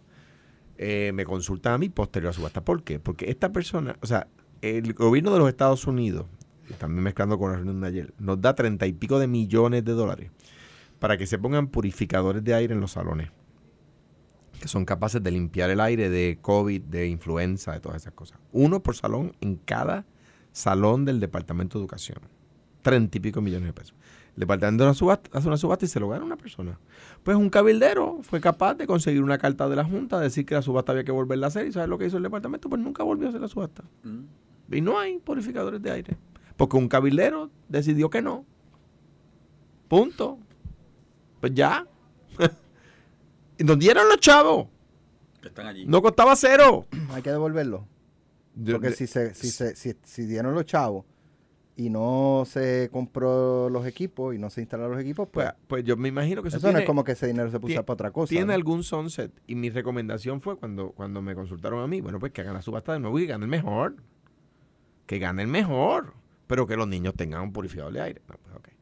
Eh, 0.78 1.12
me 1.14 1.26
consultan 1.26 1.74
a 1.74 1.78
mí 1.78 1.90
posterior 1.90 2.30
a 2.30 2.34
subasta. 2.34 2.64
¿Por 2.64 2.84
qué? 2.84 3.00
Porque 3.00 3.30
esta 3.30 3.52
persona, 3.52 3.98
o 4.02 4.06
sea, 4.06 4.28
el 4.62 4.94
gobierno 4.94 5.34
de 5.34 5.40
los 5.40 5.50
Estados 5.50 5.88
Unidos, 5.88 6.28
también 6.78 7.04
mezclando 7.04 7.40
con 7.40 7.52
la 7.52 7.58
reunión 7.58 7.82
de 7.82 7.88
ayer, 7.88 8.14
nos 8.20 8.40
da 8.42 8.54
treinta 8.54 8.86
y 8.86 8.94
pico 8.94 9.20
de 9.20 9.28
millones 9.28 9.84
de 9.86 9.94
dólares 9.94 10.32
para 11.00 11.18
que 11.18 11.26
se 11.26 11.38
pongan 11.38 11.68
purificadores 11.68 12.44
de 12.44 12.54
aire 12.54 12.74
en 12.74 12.82
los 12.82 12.92
salones, 12.92 13.30
que 14.60 14.68
son 14.68 14.86
capaces 14.86 15.22
de 15.22 15.32
limpiar 15.32 15.70
el 15.70 15.80
aire 15.80 16.10
de 16.10 16.40
COVID, 16.42 16.82
de 16.82 17.08
influenza, 17.08 17.74
de 17.74 17.80
todas 17.80 18.02
esas 18.02 18.14
cosas. 18.14 18.40
Uno 18.52 18.82
por 18.82 18.96
salón 18.96 19.36
en 19.42 19.58
cada 19.58 20.06
salón 20.52 21.06
del 21.06 21.20
Departamento 21.20 21.78
de 21.78 21.84
Educación. 21.84 22.20
Treinta 22.82 23.18
y 23.18 23.22
pico 23.22 23.42
millones 23.42 23.68
de 23.68 23.74
pesos. 23.74 23.96
El 24.38 24.42
departamento 24.42 24.84
de 24.84 24.90
una 24.90 24.94
subasta, 24.94 25.36
hace 25.36 25.48
una 25.48 25.58
subasta 25.58 25.86
y 25.86 25.88
se 25.88 26.00
lo 26.00 26.10
gana 26.10 26.24
una 26.24 26.38
persona. 26.38 26.80
Pues 27.24 27.36
un 27.36 27.50
cabildero 27.50 28.20
fue 28.22 28.40
capaz 28.40 28.76
de 28.76 28.86
conseguir 28.86 29.24
una 29.24 29.40
carta 29.40 29.68
de 29.68 29.76
la 29.76 29.84
Junta, 29.84 30.20
decir 30.20 30.46
que 30.46 30.54
la 30.54 30.62
subasta 30.62 30.92
había 30.92 31.04
que 31.04 31.12
volverla 31.12 31.48
a 31.48 31.50
hacer. 31.50 31.66
¿Y 31.66 31.72
sabes 31.72 31.90
lo 31.90 31.98
que 31.98 32.06
hizo 32.06 32.18
el 32.18 32.24
departamento? 32.24 32.70
Pues 32.70 32.80
nunca 32.80 33.02
volvió 33.02 33.26
a 33.26 33.30
hacer 33.30 33.42
la 33.42 33.48
subasta. 33.48 33.84
Mm. 34.04 34.76
Y 34.76 34.82
no 34.82 35.00
hay 35.00 35.18
purificadores 35.18 35.82
de 35.82 35.90
aire. 35.90 36.18
Porque 36.56 36.78
un 36.78 36.88
cabildero 36.88 37.50
decidió 37.68 38.12
que 38.12 38.22
no. 38.22 38.46
Punto. 39.88 40.38
Pues 41.40 41.56
ya. 41.56 41.88
y 43.58 43.64
nos 43.64 43.80
dieron 43.80 44.08
los 44.08 44.20
chavos. 44.20 44.68
están 45.42 45.66
allí. 45.66 45.88
No 45.88 46.00
costaba 46.04 46.36
cero. 46.36 46.86
Hay 47.10 47.24
que 47.24 47.32
devolverlo. 47.32 47.88
Porque 48.72 48.92
si, 48.92 49.08
se, 49.08 49.34
si, 49.34 49.50
se, 49.50 49.76
si, 49.76 49.96
si 50.04 50.26
dieron 50.28 50.54
los 50.54 50.66
chavos 50.66 51.06
y 51.78 51.92
no 51.92 52.44
se 52.48 52.90
compró 52.92 53.70
los 53.70 53.86
equipos 53.86 54.34
y 54.34 54.40
no 54.40 54.50
se 54.50 54.62
instalaron 54.62 54.94
los 54.94 55.02
equipos, 55.02 55.30
pues, 55.32 55.46
pues, 55.46 55.56
pues 55.68 55.84
yo 55.84 55.96
me 55.96 56.10
imagino 56.10 56.42
que 56.42 56.48
eso, 56.48 56.58
eso 56.58 56.72
no 56.72 56.80
es 56.80 56.86
como 56.86 57.04
que 57.04 57.12
ese 57.12 57.28
dinero 57.28 57.52
se 57.52 57.60
puso 57.60 57.86
para 57.86 57.94
otra 57.94 58.12
cosa. 58.12 58.30
Tiene 58.30 58.56
algún 58.56 58.84
sunset 58.84 59.32
y 59.46 59.54
mi 59.54 59.70
recomendación 59.70 60.42
fue 60.42 60.58
cuando, 60.58 60.90
cuando 60.90 61.22
me 61.22 61.36
consultaron 61.36 61.80
a 61.84 61.88
mí, 61.88 62.02
bueno, 62.02 62.20
pues 62.20 62.32
que 62.32 62.42
hagan 62.42 62.56
la 62.56 62.64
subasta 62.64 62.94
de 62.94 63.00
nuevo 63.00 63.20
y 63.20 63.28
gane 63.28 63.46
el 63.46 63.52
mejor. 63.52 63.96
Que 65.06 65.20
gane 65.20 65.44
el 65.44 65.48
mejor, 65.48 66.16
pero 66.48 66.66
que 66.66 66.76
los 66.76 66.88
niños 66.88 67.14
tengan 67.14 67.44
un 67.44 67.54
purificador 67.54 67.94
de 67.94 68.02
aire. 68.02 68.22
pues, 68.26 68.40
okay. 68.56 68.74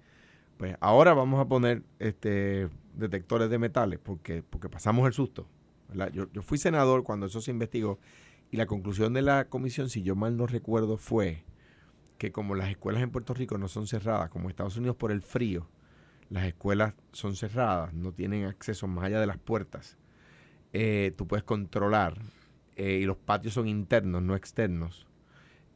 pues 0.55 0.77
ahora 0.79 1.13
vamos 1.13 1.41
a 1.41 1.49
poner 1.49 1.83
este 1.99 2.69
detectores 2.93 3.49
de 3.49 3.59
metales 3.59 3.99
porque, 3.99 4.41
porque 4.41 4.69
pasamos 4.69 5.05
el 5.05 5.11
susto. 5.11 5.49
Yo, 6.13 6.31
yo 6.31 6.41
fui 6.41 6.57
senador 6.57 7.03
cuando 7.03 7.25
eso 7.25 7.41
se 7.41 7.51
investigó 7.51 7.99
y 8.51 8.57
la 8.57 8.67
conclusión 8.67 9.13
de 9.13 9.21
la 9.21 9.49
comisión, 9.49 9.89
si 9.89 10.01
yo 10.01 10.15
mal 10.15 10.37
no 10.37 10.47
recuerdo, 10.47 10.95
fue 10.95 11.43
que 12.17 12.31
como 12.31 12.55
las 12.55 12.69
escuelas 12.69 13.03
en 13.03 13.11
Puerto 13.11 13.33
Rico 13.33 13.57
no 13.57 13.67
son 13.67 13.87
cerradas, 13.87 14.29
como 14.29 14.49
Estados 14.49 14.77
Unidos 14.77 14.95
por 14.95 15.11
el 15.11 15.21
frío, 15.21 15.67
las 16.29 16.45
escuelas 16.45 16.93
son 17.11 17.35
cerradas, 17.35 17.93
no 17.93 18.11
tienen 18.11 18.45
acceso 18.45 18.87
más 18.87 19.05
allá 19.05 19.19
de 19.19 19.27
las 19.27 19.37
puertas, 19.37 19.97
eh, 20.73 21.13
tú 21.17 21.27
puedes 21.27 21.43
controlar 21.43 22.17
eh, 22.75 22.99
y 23.01 23.05
los 23.05 23.17
patios 23.17 23.53
son 23.53 23.67
internos, 23.67 24.21
no 24.21 24.35
externos, 24.35 25.07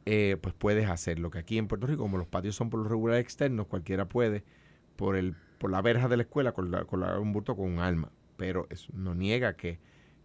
eh, 0.06 0.36
pues 0.40 0.54
puedes 0.54 0.88
hacerlo. 0.88 1.30
Que 1.30 1.38
aquí 1.38 1.58
en 1.58 1.68
Puerto 1.68 1.86
Rico, 1.86 2.02
como 2.02 2.18
los 2.18 2.26
patios 2.26 2.56
son 2.56 2.70
por 2.70 2.80
lo 2.80 2.88
regular 2.88 3.18
externos, 3.18 3.66
cualquiera 3.66 4.08
puede, 4.08 4.44
por, 4.96 5.16
el, 5.16 5.34
por 5.58 5.70
la 5.70 5.80
verja 5.82 6.08
de 6.08 6.16
la 6.16 6.24
escuela, 6.24 6.52
con, 6.52 6.74
un 6.74 7.32
bulto 7.32 7.56
con 7.56 7.66
un 7.66 7.78
alma. 7.78 8.10
Pero 8.36 8.66
eso 8.70 8.92
no 8.94 9.14
niega 9.14 9.56
que, 9.56 9.78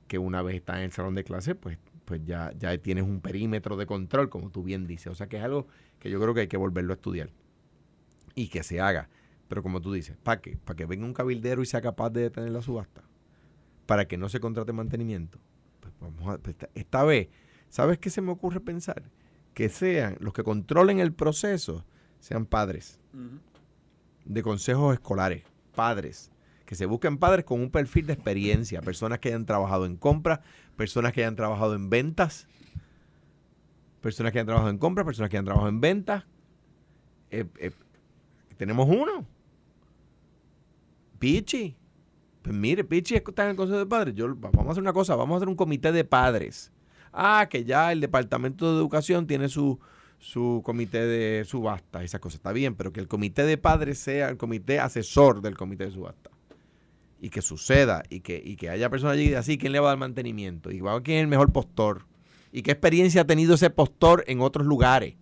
que 0.07 0.17
una 0.17 0.41
vez 0.41 0.55
estás 0.55 0.77
en 0.77 0.83
el 0.83 0.91
salón 0.91 1.15
de 1.15 1.23
clase, 1.23 1.55
pues 1.55 1.77
pues 2.05 2.21
ya, 2.23 2.53
ya 2.57 2.77
tienes 2.77 3.03
un 3.03 3.19
perímetro 3.19 3.75
de 3.75 3.85
control, 3.85 4.29
como 4.29 4.51
tú 4.51 4.63
bien 4.63 4.87
dices. 4.87 5.07
O 5.07 5.15
sea 5.15 5.27
que 5.27 5.37
es 5.37 5.43
algo 5.43 5.67
que 5.99 6.09
yo 6.09 6.19
creo 6.21 6.33
que 6.33 6.41
hay 6.41 6.47
que 6.47 6.57
volverlo 6.57 6.93
a 6.93 6.95
estudiar 6.95 7.29
y 8.35 8.47
que 8.47 8.63
se 8.63 8.79
haga. 8.79 9.09
Pero 9.47 9.63
como 9.63 9.81
tú 9.81 9.91
dices, 9.91 10.17
¿para 10.23 10.41
qué? 10.41 10.57
Para 10.57 10.77
que 10.77 10.85
venga 10.85 11.05
un 11.05 11.13
cabildero 11.13 11.61
y 11.61 11.65
sea 11.65 11.81
capaz 11.81 12.11
de 12.11 12.21
detener 12.21 12.51
la 12.51 12.61
subasta. 12.61 13.03
Para 13.85 14.07
que 14.07 14.17
no 14.17 14.29
se 14.29 14.39
contrate 14.39 14.71
mantenimiento. 14.73 15.39
Pues 15.79 15.93
vamos 15.99 16.33
a, 16.33 16.37
pues 16.37 16.55
esta, 16.73 17.03
vez, 17.03 17.29
¿sabes 17.69 17.99
qué 17.99 18.09
se 18.09 18.21
me 18.21 18.31
ocurre 18.31 18.59
pensar? 18.59 19.03
Que 19.53 19.69
sean 19.69 20.17
los 20.19 20.33
que 20.33 20.43
controlen 20.43 20.99
el 20.99 21.13
proceso, 21.13 21.85
sean 22.19 22.45
padres 22.45 22.99
de 24.25 24.41
consejos 24.41 24.93
escolares, 24.93 25.43
padres 25.75 26.31
que 26.65 26.75
se 26.75 26.85
busquen 26.85 27.17
padres 27.17 27.45
con 27.45 27.61
un 27.61 27.69
perfil 27.69 28.07
de 28.07 28.13
experiencia, 28.13 28.81
personas 28.81 29.19
que 29.19 29.29
hayan 29.29 29.45
trabajado 29.45 29.85
en 29.85 29.97
compra, 29.97 30.41
personas 30.75 31.13
que 31.13 31.21
hayan 31.21 31.35
trabajado 31.35 31.75
en 31.75 31.89
ventas, 31.89 32.47
personas 34.01 34.31
que 34.31 34.39
hayan 34.39 34.47
trabajado 34.47 34.71
en 34.71 34.79
compra, 34.79 35.05
personas 35.05 35.29
que 35.29 35.37
hayan 35.37 35.45
trabajado 35.45 35.69
en 35.69 35.79
ventas. 35.79 36.25
Eh, 37.29 37.45
eh, 37.59 37.71
tenemos 38.57 38.87
uno. 38.89 39.25
Pichi. 41.19 41.75
Pues 42.41 42.55
mire, 42.55 42.83
Pichi 42.83 43.15
está 43.15 43.43
en 43.43 43.51
el 43.51 43.55
Consejo 43.55 43.79
de 43.79 43.85
Padres. 43.85 44.15
Yo, 44.15 44.35
vamos 44.35 44.67
a 44.67 44.71
hacer 44.71 44.81
una 44.81 44.93
cosa, 44.93 45.15
vamos 45.15 45.35
a 45.35 45.37
hacer 45.37 45.49
un 45.49 45.55
comité 45.55 45.91
de 45.91 46.03
padres. 46.03 46.71
Ah, 47.13 47.47
que 47.49 47.63
ya 47.63 47.91
el 47.91 48.01
Departamento 48.01 48.71
de 48.71 48.77
Educación 48.77 49.25
tiene 49.25 49.49
su, 49.49 49.79
su 50.19 50.61
comité 50.63 51.05
de 51.05 51.45
subasta, 51.45 52.03
esa 52.03 52.19
cosa 52.19 52.35
está 52.37 52.51
bien, 52.51 52.75
pero 52.75 52.91
que 52.91 52.99
el 52.99 53.07
comité 53.07 53.43
de 53.43 53.57
padres 53.57 53.99
sea 53.99 54.29
el 54.29 54.37
comité 54.37 54.79
asesor 54.79 55.41
del 55.41 55.55
comité 55.55 55.85
de 55.85 55.91
subasta 55.91 56.34
y 57.25 57.31
que 57.31 57.41
suceda 57.41 58.03
y 58.07 58.19
que, 58.19 58.39
y 58.45 58.55
que 58.55 58.69
haya 58.69 58.87
personas 58.91 59.15
allí 59.15 59.33
así, 59.33 59.57
¿quién 59.57 59.71
le 59.71 59.79
va 59.79 59.87
a 59.87 59.91
dar 59.91 59.97
mantenimiento? 59.97 60.69
Y 60.69 60.79
va 60.79 61.01
quién 61.01 61.17
es 61.17 61.21
el 61.23 61.27
mejor 61.27 61.51
postor. 61.51 62.05
¿Y 62.51 62.61
qué 62.61 62.69
experiencia 62.69 63.21
ha 63.21 63.25
tenido 63.25 63.55
ese 63.55 63.71
postor 63.71 64.23
en 64.27 64.41
otros 64.41 64.67
lugares? 64.67 65.15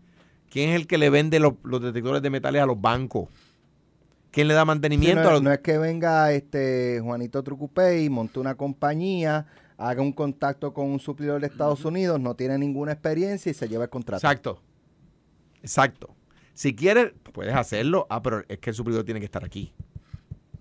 ¿Quién 0.49 0.71
es 0.71 0.75
el 0.75 0.85
que 0.85 0.97
le 0.97 1.09
vende 1.09 1.39
los, 1.39 1.53
detectores 1.81 2.21
de 2.21 2.29
metales 2.29 2.61
a 2.61 2.65
los 2.65 2.81
bancos? 2.81 3.29
¿Quién 4.31 4.49
le 4.49 4.53
da 4.53 4.65
mantenimiento 4.65 5.23
no, 5.23 5.29
a 5.29 5.31
los... 5.31 5.43
no 5.43 5.53
es 5.53 5.59
que 5.59 5.77
venga 5.77 6.29
este 6.33 6.99
Juanito 7.01 7.41
Trucupey, 7.41 8.09
monte 8.09 8.37
una 8.41 8.55
compañía, 8.55 9.45
haga 9.77 10.01
un 10.01 10.11
contacto 10.11 10.73
con 10.73 10.87
un 10.87 10.99
suplidor 10.99 11.39
de 11.39 11.47
Estados 11.47 11.85
Unidos, 11.85 12.19
no 12.19 12.35
tiene 12.35 12.57
ninguna 12.57 12.91
experiencia 12.91 13.49
y 13.49 13.53
se 13.53 13.69
lleva 13.69 13.85
el 13.85 13.89
contrato. 13.89 14.27
Exacto. 14.27 14.61
Exacto. 15.61 16.13
Si 16.53 16.75
quieres, 16.75 17.13
puedes 17.31 17.55
hacerlo. 17.55 18.07
Ah, 18.09 18.21
pero 18.21 18.43
es 18.49 18.59
que 18.59 18.71
el 18.71 18.75
suplidor 18.75 19.05
tiene 19.05 19.21
que 19.21 19.25
estar 19.25 19.45
aquí. 19.45 19.73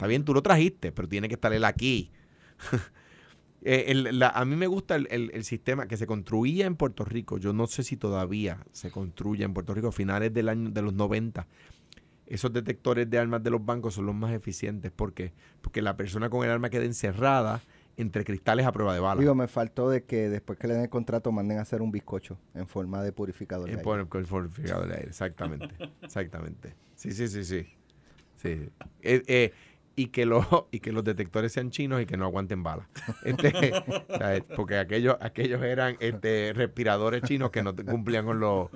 Está 0.03 0.09
bien, 0.09 0.25
tú 0.25 0.35
lo 0.35 0.43
trajiste, 0.43 0.91
pero 0.91 1.09
tiene 1.09 1.29
que 1.29 1.35
estar 1.35 1.53
él 1.53 1.65
aquí. 1.65 2.11
Eh, 3.65 3.95
a 4.35 4.45
mí 4.45 4.57
me 4.57 4.67
gusta 4.67 4.97
el, 4.97 5.45
sistema 5.45 5.87
que 5.87 5.97
se 5.97 6.05
construía 6.05 6.67
en 6.67 6.75
Puerto 6.75 7.05
Rico. 7.05 7.39
Yo 7.39 7.53
no 7.53 7.69
sé 7.69 7.85
si 7.85 7.97
todavía 7.97 8.59
se 8.73 8.91
construye 8.91 9.45
en 9.45 9.55
Puerto 9.55 9.73
Rico 9.73 9.87
a 9.87 9.93
finales 9.93 10.35
del 10.35 10.49
año 10.49 10.71
de 10.71 10.83
los 10.83 10.93
90. 10.95 11.47
Esos 12.27 12.53
detectores 12.53 13.09
de 13.09 13.19
armas 13.21 13.41
de 13.45 13.51
los 13.51 13.65
bancos 13.65 13.95
son 13.95 14.07
los 14.07 14.17
más 14.17 14.33
eficientes. 14.33 14.91
¿Por 14.91 15.13
qué? 15.13 15.33
Porque 15.61 15.81
la 15.81 15.97
persona 15.97 16.29
con 16.29 16.45
el 16.45 16.51
arma 16.51 16.71
queda 16.71 16.83
encerrada 16.83 17.63
entre 17.97 18.25
cristales 18.25 18.67
a 18.67 18.73
prueba 18.73 18.95
de 18.95 18.99
bala. 18.99 19.21
Digo, 19.21 19.37
me 19.37 19.47
faltó 19.47 19.89
de 19.89 20.03
que 20.03 20.29
después 20.29 20.59
que 20.59 20.67
le 20.67 20.75
den 20.75 20.83
el 20.83 20.91
contrato 20.91 21.31
manden 21.31 21.59
a 21.59 21.63
hacer 21.63 21.83
un 21.83 21.93
bizcocho 21.93 22.41
en 22.55 22.67
forma 22.67 23.01
de 23.01 23.13
purificador. 23.13 23.67
de 23.67 23.77
aire. 23.77 24.01
el 24.01 24.27
purificador 24.27 24.89
de 24.89 24.95
aire, 24.95 25.09
exactamente. 25.09 25.69
exactamente. 26.03 26.75
Sí, 26.97 27.13
sí, 27.13 27.29
sí, 27.29 27.45
sí. 27.45 27.67
sí. 28.35 28.49
Eh, 29.03 29.23
eh, 29.27 29.53
y, 29.97 30.07
que 30.09 30.27
los, 30.27 30.47
y 30.71 30.81
que 30.81 30.93
los 30.93 31.05
detectores 31.05 31.53
sean 31.53 31.71
chinos 31.71 32.01
y 32.03 32.07
que 32.07 32.17
no 32.17 32.25
aguanten 32.25 32.63
balas. 32.63 32.87
Este, 33.25 33.73
porque 34.57 34.79
aquellos, 34.79 35.17
aquellos 35.21 35.63
eran 35.63 35.97
este, 36.01 36.53
respiradores 36.55 37.23
chinos 37.23 37.51
que 37.51 37.63
no 37.63 37.75
cumplían 37.75 38.25
con 38.25 38.41
los, 38.41 38.69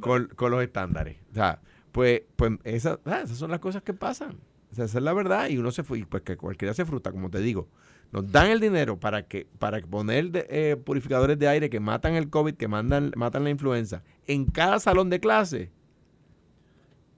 con, 0.00 0.28
con 0.28 0.50
los 0.50 0.62
estándares. 0.62 1.16
O 1.30 1.34
sea, 1.34 1.60
pues, 1.92 2.22
pues 2.36 2.52
esas, 2.64 2.98
ah, 3.04 3.20
esas 3.24 3.36
son 3.38 3.50
las 3.50 3.60
cosas 3.60 3.82
que 3.82 3.92
pasan. 3.94 4.38
O 4.70 4.74
sea, 4.74 4.84
esa 4.84 4.98
es 4.98 5.04
la 5.04 5.12
verdad 5.12 5.48
y 5.48 5.58
uno 5.58 5.70
se 5.72 5.82
fue, 5.82 5.98
y 5.98 6.04
pues 6.04 6.22
que 6.22 6.36
cualquiera 6.36 6.72
se 6.74 6.84
fruta, 6.84 7.10
como 7.10 7.30
te 7.30 7.40
digo. 7.40 7.68
Nos 8.12 8.30
dan 8.30 8.50
el 8.50 8.58
dinero 8.60 8.98
para 8.98 9.26
que 9.26 9.46
para 9.58 9.80
poner 9.80 10.30
de- 10.30 10.46
eh, 10.50 10.76
purificadores 10.76 11.38
de 11.38 11.46
aire 11.48 11.70
que 11.70 11.78
matan 11.80 12.14
el 12.14 12.28
COVID, 12.28 12.54
que 12.54 12.66
mandan, 12.68 13.12
matan 13.16 13.44
la 13.44 13.50
influenza 13.50 14.02
en 14.26 14.46
cada 14.46 14.78
salón 14.80 15.10
de 15.10 15.20
clase. 15.20 15.70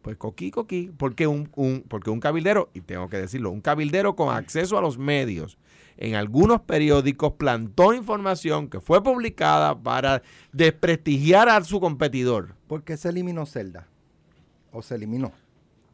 Pues 0.03 0.17
coquí, 0.17 0.51
coquí, 0.51 0.91
porque 0.97 1.27
un, 1.29 1.49
un, 1.55 1.85
porque 1.89 2.11
un 2.11 2.19
cabildero, 2.21 2.71
y 2.75 2.81
tengo 2.81 3.09
que 3.09 3.19
decirlo, 3.19 3.51
un 3.51 3.61
cabildero 3.61 4.17
con 4.17 4.35
acceso 4.35 4.77
a 4.77 4.81
los 4.83 4.99
medios, 4.99 5.59
en 5.97 6.17
algunos 6.17 6.61
periódicos 6.63 7.35
plantó 7.35 7.95
información 7.95 8.69
que 8.69 8.81
fue 8.81 9.03
publicada 9.03 9.79
para 9.81 10.23
desprestigiar 10.53 11.49
a 11.49 11.63
su 11.63 11.79
competidor. 11.81 12.57
¿Por 12.67 12.83
qué 12.83 12.97
se 12.97 13.11
eliminó 13.11 13.47
Zelda? 13.47 13.87
¿O 14.73 14.83
se 14.83 14.97
eliminó? 14.97 15.33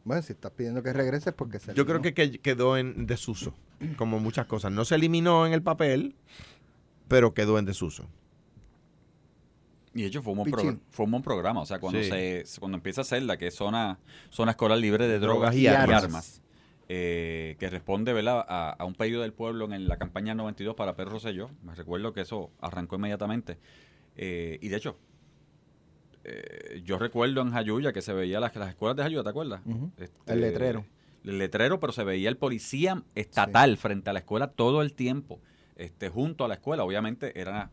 Bueno, 0.05 0.23
si 0.23 0.33
estás 0.33 0.51
pidiendo 0.53 0.81
que 0.81 0.91
regrese, 0.93 1.31
porque 1.31 1.59
se 1.59 1.73
Yo 1.75 1.85
creo 1.85 1.97
eliminó. 1.97 2.15
que- 2.15 2.39
quedó 2.39 2.77
en 2.77 3.05
desuso, 3.05 3.53
como 3.97 4.19
muchas 4.19 4.47
cosas. 4.47 4.71
No 4.71 4.85
se 4.85 4.95
eliminó 4.95 5.45
en 5.45 5.53
el 5.53 5.61
papel, 5.61 6.15
pero 7.07 7.33
quedó 7.35 7.59
en 7.59 7.65
desuso. 7.65 8.05
Y 9.93 10.01
de 10.03 10.07
hecho 10.07 10.21
fue 10.21 10.33
un, 10.33 10.43
programa. 11.23 11.61
O 11.61 11.65
sea, 11.65 11.79
cuando 11.79 11.99
Sí. 12.01 12.09
se 12.09 12.43
cuando 12.59 12.77
empieza 12.77 13.03
Zelda, 13.03 13.37
que 13.37 13.47
es 13.47 13.55
zona, 13.55 13.99
zona 14.29 14.51
escolar 14.51 14.77
libre 14.77 15.07
de 15.07 15.19
drogas, 15.19 15.53
Drogas 15.53 15.55
y, 15.55 15.61
y 15.61 15.67
armas, 15.67 16.03
armas. 16.03 16.41
eh, 16.89 17.55
que 17.59 17.69
responde 17.69 18.13
¿verdad? 18.13 18.45
A, 18.47 18.69
a 18.71 18.85
un 18.85 18.93
pedido 18.93 19.21
del 19.23 19.33
pueblo 19.33 19.71
en, 19.73 19.87
la 19.87 19.97
campaña 19.97 20.35
92 20.35 20.75
para 20.75 20.95
Pedro 20.95 21.11
Rosselló. 21.11 21.49
Me 21.63 21.73
recuerdo 21.73 22.13
que 22.13 22.21
eso 22.21 22.51
arrancó 22.61 22.97
inmediatamente. 22.97 23.57
Eh, 24.15 24.59
y 24.61 24.67
de 24.67 24.77
hecho, 24.77 24.97
eh, 26.23 26.81
yo 26.83 26.99
recuerdo 26.99 27.41
en 27.41 27.51
Jayuya 27.51 27.93
que 27.93 28.01
se 28.01 28.13
veía 28.13 28.39
las, 28.39 28.55
las 28.55 28.69
escuelas 28.69 28.97
de 28.97 29.03
Jayuya, 29.03 29.23
¿te 29.23 29.29
acuerdas? 29.29 29.61
Este, 29.97 30.33
El 30.33 30.41
letrero. 30.41 30.85
El 31.23 31.37
letrero, 31.37 31.79
pero 31.79 31.93
se 31.93 32.03
veía 32.03 32.29
el 32.29 32.37
policía 32.37 33.03
estatal 33.15 33.77
frente 33.77 34.09
a 34.09 34.13
la 34.13 34.19
escuela 34.19 34.51
todo 34.51 34.81
el 34.81 34.93
tiempo, 34.93 35.39
este, 35.75 36.09
junto 36.09 36.45
a 36.45 36.47
la 36.47 36.55
escuela. 36.55 36.83
Obviamente 36.83 37.39
era, 37.39 37.71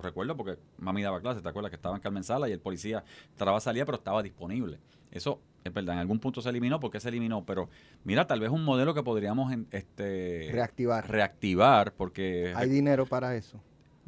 recuerdo 0.00 0.36
porque 0.36 0.58
mami 0.78 1.02
daba 1.02 1.20
clase, 1.20 1.40
¿te 1.40 1.48
acuerdas? 1.48 1.70
Que 1.70 1.76
estaba 1.76 1.94
en 1.96 2.00
Carmen 2.02 2.24
Sala 2.24 2.48
y 2.48 2.52
el 2.52 2.60
policía 2.60 3.04
entraba, 3.32 3.60
salía, 3.60 3.84
pero 3.84 3.98
estaba 3.98 4.22
disponible. 4.22 4.78
Eso 5.10 5.40
es 5.64 5.72
verdad, 5.72 5.94
en 5.94 6.00
algún 6.00 6.18
punto 6.18 6.40
se 6.42 6.48
eliminó, 6.50 6.78
¿por 6.80 6.90
qué 6.90 7.00
se 7.00 7.08
eliminó? 7.08 7.44
Pero 7.44 7.68
mira, 8.04 8.26
tal 8.26 8.40
vez 8.40 8.50
un 8.50 8.64
modelo 8.64 8.94
que 8.94 9.02
podríamos 9.02 9.52
en- 9.52 9.66
este, 9.70 10.48
Reactivar. 10.52 11.10
reactivar, 11.10 11.92
porque 11.94 12.52
Hay 12.56 12.68
dinero 12.68 13.06
para 13.06 13.34
eso. 13.34 13.60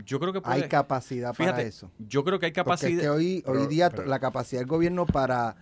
yo 0.04 0.20
creo 0.20 0.32
que 0.32 0.40
puede, 0.40 0.62
Hay 0.62 0.68
capacidad 0.68 1.34
para 1.34 1.60
eso. 1.62 1.90
yo 1.98 2.22
creo 2.24 2.38
que 2.38 2.46
hay 2.46 2.52
Porque 2.52 2.60
es 2.60 2.64
capacidad. 2.64 3.00
que 3.02 3.08
hoy, 3.08 3.34
hoy 3.36 3.42
Pero- 3.44 3.66
día 3.66 3.90
pero- 3.90 4.06
la 4.06 4.18
capacidad 4.18 4.60
del 4.60 4.68
gobierno 4.68 5.06
para, 5.06 5.56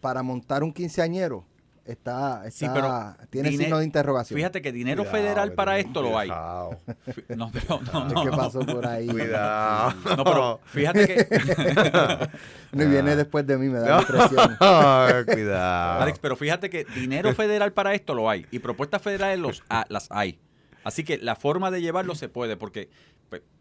para 0.00 0.22
montar 0.22 0.62
un 0.62 0.72
quinceañero 0.72 1.44
está, 1.84 2.42
Sí, 2.50 2.64
está 2.64 2.74
pero 2.74 3.26
tiene 3.30 3.50
signo 3.50 3.78
de 3.78 3.84
interrogación. 3.84 4.36
Fíjate 4.36 4.62
que 4.62 4.72
dinero 4.72 5.04
Cuidado, 5.04 5.18
federal 5.24 5.52
para 5.52 5.78
esto 5.78 6.02
lo 6.02 6.18
hay. 6.18 6.28
Fi- 6.28 7.22
No, 7.36 7.50
pero- 7.52 7.80
no, 7.92 8.04
no, 8.08 8.22
¿Qué 8.24 8.30
no. 8.30 8.36
pasó 8.36 8.60
por 8.60 8.86
ahí? 8.86 9.06
Cuidado. 9.08 9.94
No, 10.16 10.24
pero 10.24 10.60
fíjate 10.64 11.06
que 11.06 11.26
No, 12.72 12.82
y 12.82 12.86
viene 12.88 13.14
después 13.16 13.46
de 13.46 13.56
mí, 13.56 13.68
me 13.68 13.78
da 13.78 13.96
la 13.96 14.00
impresión. 14.02 14.56
Cuidado. 15.26 16.02
Alex, 16.02 16.18
pero 16.18 16.36
fíjate 16.36 16.70
que 16.70 16.84
dinero 16.94 17.32
federal 17.34 17.72
para 17.72 17.94
esto 17.94 18.14
lo 18.14 18.28
hay 18.28 18.46
y 18.50 18.58
propuestas 18.58 19.00
federales 19.02 19.38
los, 19.38 19.62
ha- 19.68 19.86
las 19.88 20.08
hay. 20.10 20.38
Así 20.82 21.02
que 21.04 21.16
la 21.18 21.34
forma 21.36 21.70
de 21.70 21.80
llevarlo 21.80 22.14
se 22.14 22.28
puede, 22.28 22.56
porque, 22.56 22.90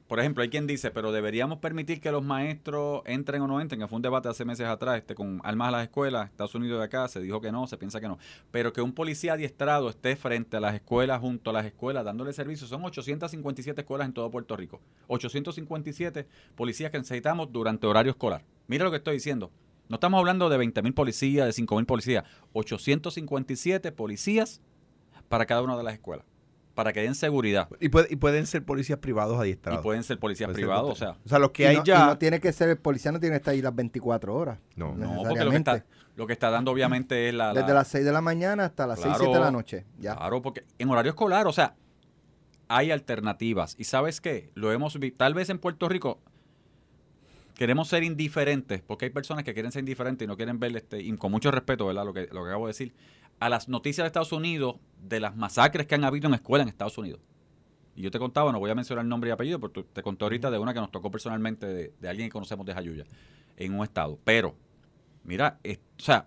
por 0.07 0.19
ejemplo, 0.19 0.43
hay 0.43 0.49
quien 0.49 0.67
dice, 0.67 0.91
pero 0.91 1.11
deberíamos 1.11 1.57
permitir 1.59 1.99
que 1.99 2.11
los 2.11 2.23
maestros 2.23 3.01
entren 3.05 3.41
o 3.41 3.47
no 3.47 3.59
entren, 3.59 3.81
que 3.81 3.87
fue 3.87 3.95
un 3.95 4.01
debate 4.01 4.29
hace 4.29 4.45
meses 4.45 4.67
atrás, 4.67 4.97
este, 4.97 5.15
con 5.15 5.41
armas 5.43 5.69
a 5.69 5.71
las 5.71 5.83
escuelas, 5.83 6.29
Estados 6.29 6.53
Unidos 6.53 6.79
de 6.79 6.85
acá, 6.85 7.07
se 7.07 7.19
dijo 7.19 7.41
que 7.41 7.51
no, 7.51 7.65
se 7.67 7.77
piensa 7.77 7.99
que 7.99 8.07
no, 8.07 8.19
pero 8.51 8.73
que 8.73 8.81
un 8.81 8.93
policía 8.93 9.33
adiestrado 9.33 9.89
esté 9.89 10.15
frente 10.15 10.57
a 10.57 10.59
las 10.59 10.75
escuelas, 10.75 11.19
junto 11.19 11.49
a 11.49 11.53
las 11.53 11.65
escuelas, 11.65 12.05
dándole 12.05 12.33
servicio, 12.33 12.67
son 12.67 12.83
857 12.83 13.81
escuelas 13.81 14.07
en 14.07 14.13
todo 14.13 14.29
Puerto 14.29 14.55
Rico, 14.55 14.81
857 15.07 16.27
policías 16.55 16.91
que 16.91 16.99
necesitamos 16.99 17.51
durante 17.51 17.87
horario 17.87 18.11
escolar. 18.11 18.43
Mira 18.67 18.83
lo 18.83 18.91
que 18.91 18.97
estoy 18.97 19.15
diciendo. 19.15 19.51
No 19.89 19.95
estamos 19.95 20.19
hablando 20.19 20.47
de 20.49 20.57
20 20.57 20.81
mil 20.81 20.93
policías, 20.93 21.45
de 21.45 21.53
5 21.53 21.75
mil 21.75 21.85
policías, 21.85 22.23
857 22.53 23.91
policías 23.91 24.61
para 25.27 25.45
cada 25.45 25.61
una 25.61 25.75
de 25.75 25.83
las 25.83 25.93
escuelas, 25.93 26.25
para 26.73 26.91
que 26.93 27.01
den 27.01 27.13
seguridad. 27.15 27.67
Y, 27.79 27.89
puede- 27.89 28.07
y 28.09 28.15
pueden 28.15 28.47
ser 28.47 28.63
policías 28.65 28.97
privados 28.99 29.37
Y 29.37 29.41
adiestrados. 29.41 29.81
pueden 29.81 30.03
ser 30.03 30.17
policías 30.19 30.47
Pueden 30.47 30.55
ser 30.55 30.65
privados, 30.65 30.91
o 30.91 30.95
sea, 30.95 31.17
O 31.25 31.29
sea, 31.29 31.39
los 31.39 31.51
que 31.51 31.63
Y 31.63 31.65
hay 31.67 31.75
no, 31.77 31.81
y 31.83 31.85
ya. 31.85 32.05
no 32.07 32.17
tiene 32.17 32.39
que 32.39 32.51
ser, 32.51 32.69
el 32.69 32.77
policía 32.77 33.11
no 33.11 33.19
tiene 33.19 33.33
que 33.33 33.37
estar 33.37 33.53
ahí 33.53 33.61
las 33.61 33.75
24 33.75 34.35
horas. 34.35 34.57
No. 34.75 34.95
no, 34.95 35.23
porque 35.23 35.43
lo 35.43 35.51
que 35.51 35.57
está, 35.57 35.85
lo 36.15 36.25
que 36.27 36.33
está 36.33 36.49
dando 36.49 36.71
obviamente 36.71 37.29
es 37.29 37.33
la... 37.35 37.53
la- 37.53 37.61
Desde 37.61 37.73
las 37.73 37.87
6 37.89 38.03
de 38.05 38.11
la 38.11 38.21
mañana 38.21 38.65
hasta 38.65 38.87
las 38.87 38.97
6, 38.99 39.07
Claro. 39.15 39.23
7 39.25 39.37
de 39.37 39.43
la 39.43 39.51
noche. 39.51 39.85
Ya. 39.99 40.15
Claro, 40.15 40.41
porque 40.41 40.63
en 40.79 40.89
horario 40.89 41.11
escolar, 41.11 41.45
o 41.47 41.53
sea, 41.53 41.75
hay 42.69 42.89
alternativas. 42.91 43.75
Y 43.77 43.83
sabes 43.83 44.19
qué, 44.19 44.49
lo 44.55 44.71
hemos 44.71 44.97
visto, 44.99 45.17
tal 45.17 45.35
vez 45.35 45.49
en 45.51 45.59
Puerto 45.59 45.87
Rico 45.89 46.19
queremos 47.55 47.87
ser 47.87 48.03
indiferentes, 48.03 48.81
porque 48.81 49.05
hay 49.05 49.11
personas 49.11 49.43
que 49.43 49.53
quieren 49.53 49.71
ser 49.71 49.81
indiferentes 49.81 50.25
y 50.25 50.27
no 50.27 50.35
quieren 50.35 50.59
ver, 50.59 50.75
este, 50.75 51.01
y 51.01 51.15
con 51.17 51.31
mucho 51.31 51.51
respeto, 51.51 51.85
¿verdad? 51.85 52.03
Lo 52.05 52.13
que, 52.13 52.27
lo 52.31 52.43
que 52.43 52.49
acabo 52.49 52.65
de 52.65 52.71
decir, 52.71 52.93
a 53.43 53.49
las 53.49 53.67
noticias 53.67 54.05
de 54.05 54.07
Estados 54.07 54.31
Unidos 54.31 54.77
de 55.01 55.19
las 55.19 55.35
masacres 55.35 55.85
que 55.85 55.95
han 55.95 56.05
habido 56.05 56.29
en 56.29 56.33
escuelas 56.33 56.63
en 56.63 56.69
Estados 56.69 56.97
Unidos. 56.97 57.19
Y 57.93 58.01
yo 58.01 58.09
te 58.09 58.17
contaba, 58.17 58.53
no 58.53 58.59
voy 58.59 58.71
a 58.71 58.75
mencionar 58.75 59.03
nombre 59.03 59.31
y 59.31 59.33
apellido, 59.33 59.59
pero 59.59 59.83
te 59.83 60.01
conté 60.01 60.23
ahorita 60.23 60.49
de 60.49 60.59
una 60.59 60.73
que 60.73 60.79
nos 60.79 60.91
tocó 60.91 61.11
personalmente 61.11 61.91
de, 61.99 62.07
alguien 62.07 62.29
que 62.29 62.31
conocemos 62.31 62.65
de 62.65 62.73
Jayuya, 62.73 63.03
en 63.57 63.77
un 63.77 63.83
estado. 63.83 64.17
Pero, 64.23 64.55
mira, 65.25 65.59
o 65.65 66.01
sea, 66.01 66.25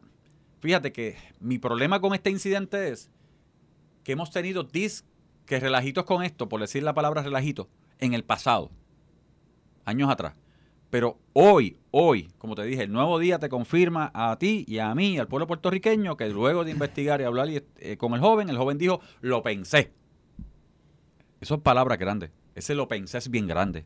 fíjate 0.61 0.93
que 0.93 1.17
mi 1.41 1.59
problema 1.59 2.03
con 2.03 2.13
este 2.13 2.29
incidente 2.29 2.91
es 2.91 3.11
que 4.05 4.13
hemos 4.13 4.31
tenido 4.31 4.65
dis 4.65 5.07
que 5.47 5.59
relajitos 5.59 6.05
con 6.05 6.23
esto, 6.23 6.51
por 6.51 6.61
decir 6.61 6.83
la 6.83 6.93
palabra 6.93 7.23
relajito, 7.23 7.71
en 7.99 8.13
el 8.13 8.25
pasado, 8.25 8.71
años 9.87 10.11
atrás. 10.11 10.35
Pero 10.97 11.19
hoy, 11.35 11.77
hoy, 11.91 12.31
como 12.39 12.55
te 12.55 12.63
dije, 12.63 12.85
el 12.85 12.91
nuevo 12.91 13.19
día 13.19 13.39
te 13.39 13.51
confirma 13.51 14.11
a 14.15 14.39
ti 14.39 14.65
y 14.67 14.79
a 14.79 14.95
mí, 14.95 15.19
al 15.19 15.29
pueblo 15.29 15.47
puertorriqueño, 15.47 16.17
que 16.17 16.27
luego 16.31 16.65
de 16.65 16.71
investigar 16.71 17.21
y 17.21 17.25
hablar 17.25 17.51
y, 17.51 17.63
eh, 17.81 17.99
con 17.99 18.15
el 18.15 18.21
joven, 18.21 18.49
el 18.49 18.57
joven 18.57 18.79
dijo, 18.79 19.03
lo 19.21 19.43
pensé. 19.43 19.93
Eso 21.39 21.57
es 21.57 21.61
palabra 21.61 21.99
grande. 21.99 22.31
Ese 22.55 22.75
lo 22.75 22.89
pensé 22.89 23.19
es 23.19 23.29
bien 23.31 23.47
grande. 23.47 23.85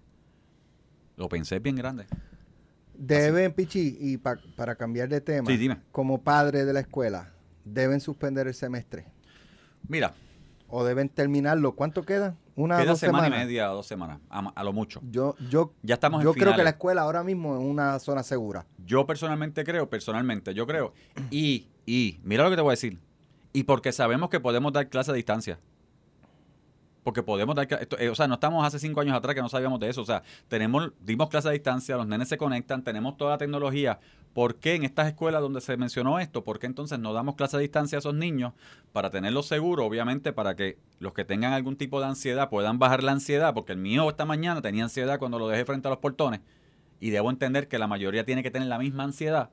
Lo 1.17 1.29
pensé 1.29 1.57
es 1.57 1.63
bien 1.65 1.75
grande. 1.75 2.07
Deben, 2.95 3.55
Pichi, 3.55 3.97
y 3.99 4.17
pa- 4.17 4.39
para 4.55 4.77
cambiar 4.77 5.09
de 5.09 5.21
tema, 5.21 5.51
Sí, 5.51 5.57
dime. 5.57 5.79
como 5.91 6.23
padre 6.23 6.65
de 6.65 6.73
la 6.73 6.79
escuela, 6.79 7.33
deben 7.65 7.99
suspender 7.99 8.47
el 8.47 8.55
semestre 8.55 9.07
Mira, 9.89 10.15
o 10.69 10.85
deben 10.85 11.09
terminarlo. 11.09 11.73
¿Cuánto 11.73 12.05
queda? 12.05 12.37
Una 12.61 12.77
queda 12.77 12.91
dos 12.91 13.01
semana 13.01 13.25
semanas. 13.25 13.45
y 13.45 13.47
media, 13.47 13.67
dos 13.69 13.87
semanas, 13.87 14.21
a, 14.29 14.41
a 14.55 14.65
lo 14.65 14.73
mucho. 14.73 15.01
Yo, 15.11 15.35
yo, 15.49 15.73
Ya 15.83 15.95
estamos 15.95 16.21
en 16.21 16.25
yo 16.25 16.35
creo 16.35 16.55
que 16.55 16.63
la 16.63 16.71
escuela 16.71 17.03
ahora 17.03 17.23
mismo 17.25 17.57
es 17.57 17.65
una 17.65 17.99
zona 17.99 18.23
segura. 18.23 18.67
Yo 18.85 19.07
personalmente 19.07 19.65
creo, 19.65 19.89
personalmente, 19.89 20.53
yo 20.53 20.67
creo. 20.67 20.93
Y, 21.31 21.69
y, 21.87 22.21
mira 22.23 22.45
lo 22.45 22.51
que 22.51 22.57
te 22.57 22.63
voy 22.63 22.71
a 22.71 22.73
decir. 22.73 22.99
Y 23.53 23.65
porque 23.65 23.93
sabemos 23.93 24.29
que 24.31 24.41
podemos 24.41 24.73
dar 24.73 24.89
clase 24.89 25.11
a 25.11 25.15
distancia. 25.15 25.59
Porque 27.03 27.23
podemos 27.23 27.55
dar, 27.55 27.67
esto, 27.81 27.99
eh, 27.99 28.11
o 28.11 28.15
sea, 28.15 28.29
no 28.29 28.35
estamos 28.35 28.65
hace 28.65 28.79
cinco 28.79 29.01
años 29.01 29.17
atrás 29.17 29.35
que 29.35 29.41
no 29.41 29.49
sabíamos 29.49 29.81
de 29.81 29.89
eso. 29.89 30.03
O 30.03 30.05
sea, 30.05 30.23
tenemos, 30.49 30.93
dimos 31.01 31.29
clase 31.29 31.49
a 31.49 31.53
distancia, 31.53 31.97
los 31.97 32.07
nenes 32.07 32.29
se 32.29 32.37
conectan, 32.37 32.85
tenemos 32.85 33.17
toda 33.17 33.33
la 33.33 33.39
tecnología. 33.39 34.01
¿Por 34.35 34.57
qué 34.57 34.75
en 34.75 34.85
estas 34.85 35.09
escuelas 35.09 35.41
donde 35.41 35.61
se 35.61 35.77
mencionó 35.77 36.21
esto? 36.21 36.45
¿Por 36.45 36.59
qué 36.59 36.67
entonces 36.67 36.99
no 36.99 37.13
damos 37.13 37.35
clase 37.35 37.57
a 37.57 37.61
distancia 37.61 37.99
a 37.99 38.01
esos 38.01 38.15
niños 38.15 38.53
para 38.93 39.11
tenerlos 39.11 39.47
seguros? 39.47 39.87
Obviamente 39.87 40.33
para 40.33 40.55
que 40.55 40.79
los 41.01 41.15
que 41.15 41.25
tengan 41.25 41.53
algún 41.53 41.77
tipo 41.77 42.01
de 42.01 42.07
ansiedad 42.07 42.49
puedan 42.49 42.79
bajar 42.79 43.03
la 43.03 43.13
ansiedad, 43.13 43.55
porque 43.55 43.73
el 43.73 43.79
mío 43.79 44.09
esta 44.09 44.25
mañana 44.25 44.63
tenía 44.63 44.85
ansiedad 44.85 45.19
cuando 45.19 45.39
lo 45.39 45.49
dejé 45.49 45.65
frente 45.65 45.89
a 45.89 45.91
los 45.91 45.99
portones 45.99 46.41
y 47.01 47.11
debo 47.11 47.31
entender 47.31 47.67
que 47.67 47.79
la 47.79 47.89
mayoría 47.89 48.25
tiene 48.25 48.43
que 48.43 48.51
tener 48.51 48.69
la 48.69 48.79
misma 48.79 49.05
ansiedad. 49.05 49.51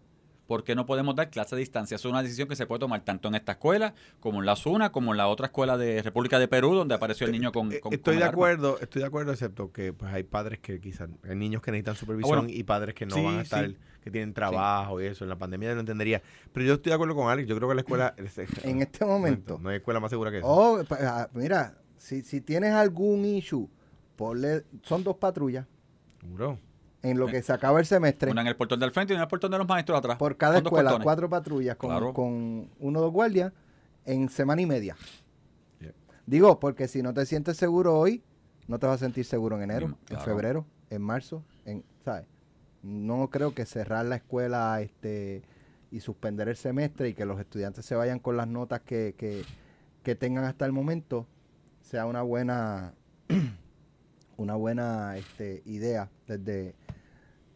¿Por 0.48 0.64
qué 0.64 0.76
no 0.76 0.86
podemos 0.86 1.14
dar 1.16 1.30
clase 1.30 1.56
a 1.56 1.58
distancia? 1.58 1.96
Es 1.96 2.06
una 2.06 2.24
decisión 2.24 2.48
que 2.48 2.56
se 2.56 2.66
puede 2.66 2.80
tomar 2.80 3.02
tanto 3.04 3.28
en 3.28 3.36
esta 3.36 3.52
escuela, 3.54 3.94
como 4.22 4.40
en 4.40 4.46
la 4.46 4.56
SUNA, 4.56 4.92
como 4.92 5.12
en 5.12 5.18
la 5.18 5.28
otra 5.28 5.48
escuela 5.48 5.78
de 5.78 6.02
República 6.02 6.40
de 6.40 6.48
Perú, 6.48 6.74
donde 6.74 6.96
apareció 6.96 7.26
el 7.28 7.34
niño 7.34 7.52
con, 7.52 7.72
Eh, 7.72 7.80
con- 7.82 7.94
estoy 7.94 8.14
con 8.14 8.20
de 8.20 8.24
arma. 8.26 8.32
acuerdo, 8.34 8.80
estoy 8.80 9.02
de 9.02 9.08
acuerdo, 9.08 9.32
excepto 9.34 9.72
que 9.72 9.92
pues 9.94 10.12
hay 10.14 10.24
padres 10.24 10.60
que 10.60 10.80
quizás, 10.80 11.10
hay 11.28 11.36
niños 11.36 11.62
que 11.62 11.72
necesitan 11.72 11.96
supervisión 11.96 12.38
Ah, 12.38 12.42
bueno. 12.44 12.54
y 12.58 12.64
padres 12.64 12.96
que 12.96 13.06
no 13.06 13.16
Sí, 13.16 13.24
van 13.24 13.40
a 13.40 13.42
estar, 13.42 13.68
sí. 13.68 13.78
que 14.02 14.10
tienen 14.10 14.34
trabajo 14.34 15.02
y 15.02 15.06
eso. 15.06 15.26
En 15.26 15.30
la 15.30 15.38
pandemia 15.38 15.74
no 15.74 15.82
entendería. 15.82 16.22
Pero 16.54 16.66
yo 16.66 16.74
estoy 16.76 16.92
de 16.92 16.96
acuerdo 16.96 17.14
con 17.16 17.30
Alex, 17.30 17.48
yo 17.48 17.56
creo 17.58 17.68
que 17.68 17.76
la 17.76 17.82
escuela... 17.82 18.16
En 18.64 18.82
este 18.82 19.06
momento. 19.06 19.60
No 19.62 19.70
hay 19.70 19.78
escuela 19.78 20.00
más 20.00 20.10
segura 20.12 20.32
que 20.32 20.38
eso. 20.40 20.48
Oh, 20.48 20.82
ah, 20.92 21.28
mira, 21.34 21.78
si, 21.98 22.22
si 22.22 22.40
tienes 22.40 22.72
algún 22.74 23.26
issue 23.26 23.68
ponle, 24.16 24.64
son 24.84 25.04
dos 25.04 25.18
patrullas 25.18 25.66
Seguro. 26.22 26.58
En 27.12 27.18
lo 27.18 27.28
que 27.28 27.42
se 27.42 27.52
acaba 27.54 27.80
el 27.80 27.86
semestre. 27.86 28.32
Una 28.32 28.42
en 28.42 28.48
el 28.48 28.56
portón 28.56 28.80
del 28.80 28.92
frente 28.92 29.14
y 29.14 29.16
una 29.16 29.24
en 29.24 29.26
el 29.28 29.30
portón 29.30 29.52
de 29.52 29.58
los 29.58 29.68
maestros 29.68 29.98
atrás. 30.00 30.18
Por 30.18 30.38
cada 30.38 30.58
escuela, 30.58 30.90
portones. 30.92 31.04
cuatro 31.04 31.30
patrullas 31.30 31.76
con, 31.78 31.90
Claro. 31.90 32.14
con 32.14 32.70
uno 32.80 33.00
o 33.00 33.02
dos 33.02 33.12
guardias 33.12 33.54
en 34.06 34.30
semana 34.30 34.62
y 34.62 34.66
media. 34.66 34.96
Yeah. 35.80 35.94
Digo, 36.26 36.60
porque 36.60 36.88
si 36.88 37.02
no 37.02 37.14
te 37.14 37.26
sientes 37.26 37.58
seguro 37.58 37.98
hoy, 37.98 38.24
no 38.68 38.80
te 38.80 38.88
vas 38.88 39.02
a 39.02 39.06
sentir 39.06 39.26
seguro 39.26 39.56
en 39.58 39.64
enero, 39.64 39.98
en 40.10 40.20
febrero, 40.22 40.66
en 40.90 41.02
marzo, 41.02 41.44
en, 41.66 41.84
¿sabes? 42.04 42.26
No 42.84 43.30
creo 43.30 43.54
que 43.54 43.66
cerrar 43.66 44.06
la 44.06 44.18
escuela 44.18 44.80
este 44.82 45.42
y 45.90 46.02
suspender 46.02 46.50
el 46.50 46.58
semestre 46.58 47.10
y 47.10 47.14
que 47.14 47.26
los 47.26 47.40
estudiantes 47.40 47.86
se 47.86 47.96
vayan 47.96 48.20
con 48.20 48.36
las 48.36 48.48
notas 48.48 48.82
que, 48.82 49.16
que, 49.18 49.44
que 50.04 50.16
tengan 50.16 50.44
hasta 50.44 50.66
el 50.66 50.74
momento 50.74 51.26
sea 51.82 52.06
una 52.06 52.22
buena 52.24 52.94
una 54.38 54.56
buena 54.56 55.18
este, 55.18 55.62
idea 55.66 56.10
desde, 56.28 56.76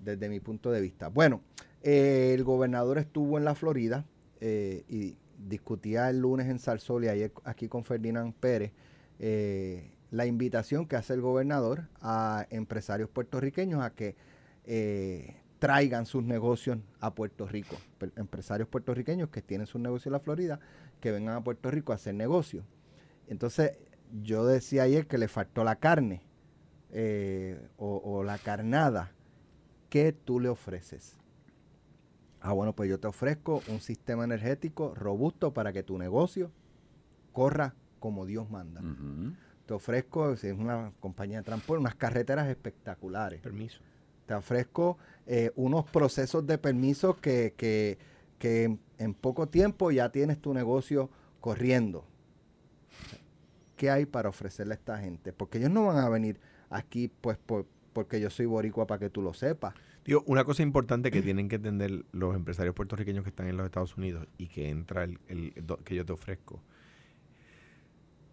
desde 0.03 0.29
mi 0.29 0.39
punto 0.39 0.71
de 0.71 0.81
vista. 0.81 1.07
Bueno, 1.07 1.41
eh, 1.83 2.33
el 2.33 2.43
gobernador 2.43 2.97
estuvo 2.97 3.37
en 3.37 3.45
la 3.45 3.55
Florida 3.55 4.05
eh, 4.39 4.83
y 4.87 5.15
discutía 5.37 6.09
el 6.09 6.19
lunes 6.19 6.47
en 6.47 6.59
Salsol 6.59 7.05
y 7.05 7.07
ayer 7.07 7.31
aquí 7.43 7.67
con 7.67 7.83
Ferdinand 7.83 8.33
Pérez 8.33 8.71
eh, 9.19 9.91
la 10.11 10.25
invitación 10.25 10.85
que 10.85 10.95
hace 10.95 11.13
el 11.13 11.21
gobernador 11.21 11.87
a 12.01 12.45
empresarios 12.49 13.09
puertorriqueños 13.09 13.81
a 13.81 13.91
que 13.91 14.15
traigan 15.57 16.05
sus 16.05 16.23
negocios 16.23 16.79
a 16.99 17.13
Puerto 17.15 17.47
Rico. 17.47 17.77
Empresarios 18.15 18.67
puertorriqueños 18.67 19.29
que 19.29 19.41
tienen 19.41 19.67
sus 19.67 19.81
negocios 19.81 20.07
en 20.07 20.13
la 20.13 20.19
Florida, 20.19 20.59
que 20.99 21.11
vengan 21.11 21.35
a 21.35 21.43
Puerto 21.43 21.71
Rico 21.71 21.91
a 21.91 21.95
hacer 21.95 22.13
negocios. 22.13 22.65
Entonces, 23.27 23.73
yo 24.21 24.45
decía 24.45 24.83
ayer 24.83 25.07
que 25.07 25.17
le 25.17 25.27
faltó 25.27 25.63
la 25.63 25.77
carne 25.77 26.23
o 27.77 28.23
la 28.23 28.37
carnada. 28.37 29.13
¿Qué 29.91 30.13
tú 30.13 30.39
le 30.39 30.47
ofreces? 30.47 31.17
Ah, 32.39 32.53
bueno, 32.53 32.73
pues 32.73 32.89
yo 32.89 32.97
te 32.97 33.07
ofrezco 33.07 33.61
un 33.67 33.81
sistema 33.81 34.23
energético 34.23 34.95
robusto 34.95 35.53
para 35.53 35.73
que 35.73 35.83
tu 35.83 35.97
negocio 35.97 36.49
corra 37.33 37.75
como 37.99 38.25
Dios 38.25 38.49
manda. 38.49 38.81
Te 39.65 39.73
ofrezco, 39.73 40.37
si 40.37 40.47
es 40.47 40.57
una 40.57 40.93
compañía 41.01 41.39
de 41.39 41.43
transporte, 41.43 41.81
unas 41.81 41.95
carreteras 41.95 42.47
espectaculares. 42.47 43.41
Permiso. 43.41 43.81
Te 44.25 44.33
ofrezco 44.33 44.97
eh, 45.27 45.51
unos 45.57 45.83
procesos 45.83 46.47
de 46.47 46.57
permisos 46.57 47.17
que, 47.17 47.53
que, 47.57 47.97
que 48.39 48.63
en, 48.63 48.79
en 48.97 49.13
poco 49.13 49.49
tiempo 49.49 49.91
ya 49.91 50.09
tienes 50.09 50.39
tu 50.41 50.53
negocio 50.53 51.09
corriendo. 51.41 52.05
¿Qué 53.75 53.91
hay 53.91 54.05
para 54.05 54.29
ofrecerle 54.29 54.73
a 54.73 54.77
esta 54.77 54.97
gente? 54.99 55.33
Porque 55.33 55.57
ellos 55.57 55.69
no 55.71 55.87
van 55.87 55.97
a 55.97 56.07
venir 56.07 56.39
aquí 56.69 57.09
pues 57.09 57.37
por- 57.37 57.65
porque 57.93 58.19
yo 58.19 58.29
soy 58.29 58.45
boricua 58.45 58.87
para 58.87 58.99
que 58.99 59.09
tú 59.09 59.21
lo 59.21 59.33
sepas. 59.33 59.73
Digo, 60.05 60.23
una 60.25 60.43
cosa 60.43 60.63
importante 60.63 61.11
que 61.11 61.21
tienen 61.21 61.47
que 61.47 61.57
entender 61.57 62.05
los 62.11 62.35
empresarios 62.35 62.73
puertorriqueños 62.73 63.23
que 63.23 63.29
están 63.29 63.47
en 63.47 63.57
los 63.57 63.65
Estados 63.65 63.95
Unidos 63.97 64.27
y 64.37 64.47
que 64.47 64.69
entra 64.69 65.03
el, 65.03 65.19
que 65.83 65.95
yo 65.95 66.05
te 66.05 66.13
ofrezco. 66.13 66.61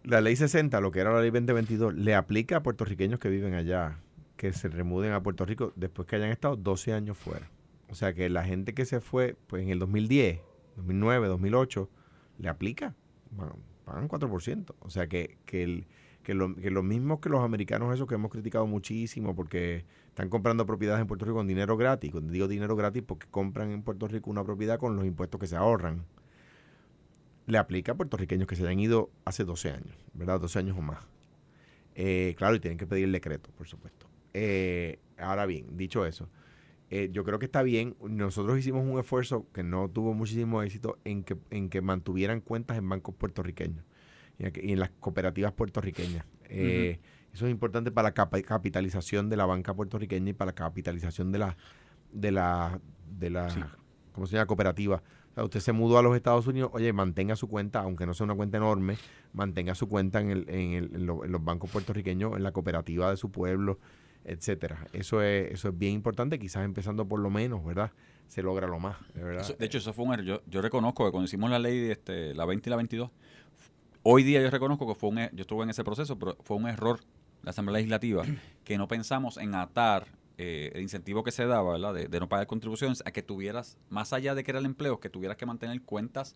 La 0.03 0.21
ley 0.21 0.35
60, 0.35 0.79
lo 0.81 0.91
que 0.91 0.99
era 0.99 1.13
la 1.13 1.21
ley 1.21 1.29
2022, 1.29 1.93
le 1.93 2.15
aplica 2.15 2.57
a 2.57 2.63
puertorriqueños 2.63 3.19
que 3.19 3.29
viven 3.29 3.53
allá, 3.53 3.99
que 4.37 4.53
se 4.53 4.69
remuden 4.69 5.11
a 5.11 5.21
Puerto 5.21 5.45
Rico 5.45 5.73
después 5.75 6.07
que 6.07 6.15
hayan 6.15 6.31
estado 6.31 6.55
12 6.55 6.93
años 6.93 7.17
fuera. 7.17 7.49
O 7.89 7.95
sea 7.95 8.13
que 8.13 8.29
la 8.29 8.43
gente 8.43 8.73
que 8.73 8.85
se 8.85 9.01
fue 9.01 9.35
pues 9.47 9.63
en 9.63 9.69
el 9.69 9.79
2010, 9.79 10.39
2009, 10.77 11.27
2008, 11.27 11.89
le 12.37 12.49
aplica. 12.49 12.95
Bueno, 13.31 13.57
pagan 13.85 14.07
4%. 14.07 14.75
O 14.79 14.89
sea 14.89 15.07
que, 15.07 15.37
que, 15.45 15.63
el, 15.63 15.87
que, 16.29 16.35
lo, 16.35 16.55
que 16.55 16.69
lo 16.69 16.83
mismo 16.83 17.19
que 17.19 17.27
los 17.27 17.43
americanos, 17.43 17.91
esos 17.91 18.07
que 18.07 18.13
hemos 18.13 18.29
criticado 18.29 18.67
muchísimo 18.67 19.35
porque 19.35 19.83
están 20.09 20.29
comprando 20.29 20.63
propiedades 20.63 21.01
en 21.01 21.07
Puerto 21.07 21.25
Rico 21.25 21.37
con 21.37 21.47
dinero 21.47 21.75
gratis. 21.75 22.11
Cuando 22.11 22.31
digo 22.31 22.47
dinero 22.47 22.75
gratis, 22.75 23.01
porque 23.01 23.25
compran 23.31 23.71
en 23.71 23.81
Puerto 23.81 24.07
Rico 24.07 24.29
una 24.29 24.43
propiedad 24.43 24.77
con 24.77 24.95
los 24.95 25.07
impuestos 25.07 25.39
que 25.39 25.47
se 25.47 25.55
ahorran. 25.55 26.05
Le 27.47 27.57
aplica 27.57 27.93
a 27.93 27.95
puertorriqueños 27.95 28.47
que 28.47 28.55
se 28.55 28.61
hayan 28.61 28.79
ido 28.79 29.09
hace 29.25 29.43
12 29.43 29.71
años, 29.71 29.97
¿verdad? 30.13 30.39
12 30.39 30.59
años 30.59 30.77
o 30.77 30.81
más. 30.83 30.99
Eh, 31.95 32.35
claro, 32.37 32.53
y 32.53 32.59
tienen 32.59 32.77
que 32.77 32.85
pedir 32.85 33.05
el 33.05 33.11
decreto, 33.11 33.49
por 33.57 33.67
supuesto. 33.67 34.05
Eh, 34.35 34.99
ahora 35.17 35.47
bien, 35.47 35.77
dicho 35.77 36.05
eso, 36.05 36.29
eh, 36.91 37.09
yo 37.11 37.23
creo 37.23 37.39
que 37.39 37.45
está 37.45 37.63
bien. 37.63 37.95
Nosotros 38.07 38.59
hicimos 38.59 38.85
un 38.85 38.99
esfuerzo 38.99 39.47
que 39.51 39.63
no 39.63 39.89
tuvo 39.89 40.13
muchísimo 40.13 40.61
éxito 40.61 40.99
en 41.05 41.23
que, 41.23 41.37
en 41.49 41.69
que 41.69 41.81
mantuvieran 41.81 42.39
cuentas 42.39 42.77
en 42.77 42.87
bancos 42.87 43.15
puertorriqueños 43.15 43.83
y 44.39 44.71
en, 44.71 44.79
las 44.79 44.89
cooperativas 44.99 45.51
puertorriqueñas. 45.53 46.25
Eh, 46.45 46.99
Eso 47.33 47.45
es 47.45 47.51
importante 47.51 47.91
para 47.91 48.09
la 48.09 48.41
capitalización 48.43 49.29
de 49.29 49.37
la 49.37 49.45
banca 49.45 49.73
puertorriqueña 49.75 50.29
y 50.31 50.33
para 50.33 50.49
la 50.49 50.55
capitalización 50.55 51.31
de 51.31 51.39
la, 51.39 51.57
de 52.11 52.31
la, 52.31 52.79
de 53.19 53.29
la, 53.29 53.49
Sí. 53.49 53.59
¿cómo 54.13 54.25
se 54.27 54.33
llama? 54.35 54.47
Cooperativa. 54.47 55.03
O 55.31 55.33
sea, 55.35 55.43
usted 55.43 55.59
se 55.59 55.71
mudó 55.73 55.99
a 55.99 56.01
los 56.01 56.15
Estados 56.15 56.47
Unidos, 56.47 56.71
oye, 56.73 56.91
mantenga 56.91 57.35
su 57.35 57.47
cuenta, 57.47 57.81
aunque 57.81 58.05
no 58.07 58.13
sea 58.15 58.23
una 58.25 58.33
cuenta 58.35 58.57
enorme, 58.57 58.97
mantenga 59.33 59.75
su 59.75 59.87
cuenta 59.87 60.19
en, 60.21 60.31
el, 60.31 60.49
en, 60.49 60.73
el- 60.73 60.95
en 60.95 61.05
lo- 61.05 61.23
en 61.23 61.31
los 61.31 61.43
bancos 61.43 61.69
puertorriqueños, 61.69 62.35
en 62.35 62.41
la 62.43 62.51
cooperativa 62.51 63.11
de 63.11 63.17
su 63.17 63.29
pueblo, 63.31 63.77
etcétera. 64.25 64.87
Eso 64.91 65.21
es, 65.21 65.51
eso 65.51 65.69
es 65.69 65.77
bien 65.77 65.93
importante, 65.93 66.39
quizás 66.39 66.65
empezando 66.65 67.07
por 67.07 67.19
lo 67.19 67.29
menos, 67.29 67.63
¿verdad? 67.63 67.91
Se 68.27 68.41
logra 68.41 68.67
lo 68.67 68.79
más, 68.79 68.97
de 69.13 69.23
verdad. 69.23 69.41
Eso- 69.41 69.53
de 69.57 69.65
hecho, 69.65 69.77
eso 69.77 69.93
fue 69.93 70.05
un 70.05 70.13
error. 70.13 70.25
Yo, 70.25 70.41
yo 70.47 70.61
reconozco 70.61 71.05
que 71.05 71.11
cuando 71.11 71.25
hicimos 71.25 71.49
la 71.51 71.59
ley, 71.59 71.91
este, 71.91 72.33
la 72.33 72.45
20 72.45 72.67
y 72.67 72.71
la 72.71 72.75
22, 72.77 73.11
hoy 74.11 74.23
día 74.23 74.41
yo 74.41 74.49
reconozco 74.49 74.87
que 74.87 74.95
fue 74.95 75.09
un, 75.09 75.19
e- 75.19 75.29
yo 75.33 75.41
estuve 75.41 75.63
en 75.63 75.69
ese 75.69 75.83
proceso, 75.83 76.17
pero 76.17 76.37
fue 76.41 76.57
un 76.57 76.67
error 76.67 76.99
de 76.99 77.05
la 77.43 77.51
Asamblea 77.51 77.77
Legislativa 77.77 78.23
que 78.63 78.77
no 78.77 78.87
pensamos 78.87 79.37
en 79.37 79.55
atar 79.55 80.07
eh, 80.37 80.71
el 80.73 80.81
incentivo 80.81 81.23
que 81.23 81.31
se 81.31 81.45
daba, 81.45 81.73
¿verdad? 81.73 81.93
De, 81.93 82.07
de 82.07 82.19
no 82.19 82.29
pagar 82.29 82.47
contribuciones 82.47 83.03
a 83.05 83.11
que 83.11 83.21
tuvieras, 83.21 83.77
más 83.89 84.13
allá 84.13 84.35
de 84.35 84.43
que 84.43 84.51
era 84.51 84.59
el 84.59 84.65
empleo, 84.65 84.99
que 84.99 85.09
tuvieras 85.09 85.35
que 85.37 85.45
mantener 85.45 85.81
cuentas 85.81 86.35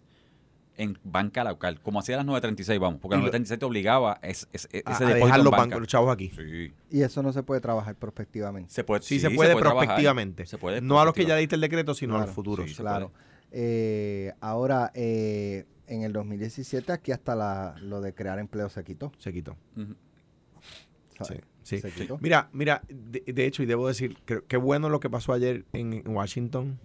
en 0.75 0.97
banca 1.03 1.43
local, 1.43 1.79
como 1.81 1.99
hacía 1.99 2.17
las 2.17 2.25
936, 2.25 2.79
vamos, 2.79 2.99
porque 2.99 3.13
Y 3.15 3.17
la 3.19 3.25
lo- 3.25 3.27
936 3.27 3.59
te 3.59 3.65
obligaba 3.65 4.19
es, 4.23 4.47
es- 4.51 4.67
ese 4.71 4.81
a, 4.85 4.91
a 4.91 4.99
depósito 4.99 5.15
dejar 5.25 5.39
en 5.39 5.43
los 5.43 5.51
banca. 5.51 5.61
bancos, 5.63 5.79
los 5.81 5.87
chavos 5.87 6.11
aquí. 6.13 6.29
Sí. 6.35 6.73
Y 6.89 7.01
eso 7.03 7.21
no 7.21 7.31
se 7.31 7.43
puede 7.43 7.61
trabajar 7.61 7.95
prospectivamente. 7.95 8.73
Se 8.73 8.83
puede, 8.83 9.03
Sí, 9.03 9.19
se 9.19 9.29
puede 9.29 9.55
prospectivamente. 9.55 10.45
Se 10.47 10.57
puede 10.57 10.81
no 10.81 10.99
a 10.99 11.05
los 11.05 11.13
que 11.13 11.25
ya 11.25 11.35
diste 11.37 11.53
el 11.55 11.61
decreto, 11.61 11.93
sino 11.93 12.17
a 12.17 12.21
los 12.21 12.31
futuros. 12.31 12.69
sí, 12.69 12.75
Claro. 12.75 13.11
Eh, 13.51 14.33
ahora, 14.41 14.91
eh, 14.95 15.65
en 15.87 16.03
el 16.03 16.13
2017 16.13 16.91
aquí 16.91 17.11
hasta 17.11 17.35
la, 17.35 17.75
lo 17.81 18.01
de 18.01 18.13
crear 18.13 18.39
empleo 18.39 18.69
se 18.69 18.83
quitó. 18.83 19.11
Se 19.17 19.31
quitó. 19.33 19.55
Sí, 21.21 21.35
sí. 21.63 21.79
Se 21.79 21.91
quitó. 21.91 22.17
Mira, 22.21 22.49
mira, 22.53 22.81
de, 22.89 23.21
de 23.31 23.45
hecho, 23.45 23.63
y 23.63 23.65
debo 23.65 23.87
decir, 23.87 24.17
que, 24.25 24.41
qué 24.47 24.57
bueno 24.57 24.89
lo 24.89 24.99
que 24.99 25.09
pasó 25.09 25.33
ayer 25.33 25.65
en, 25.73 25.93
en 25.93 26.07
Washington. 26.15 26.79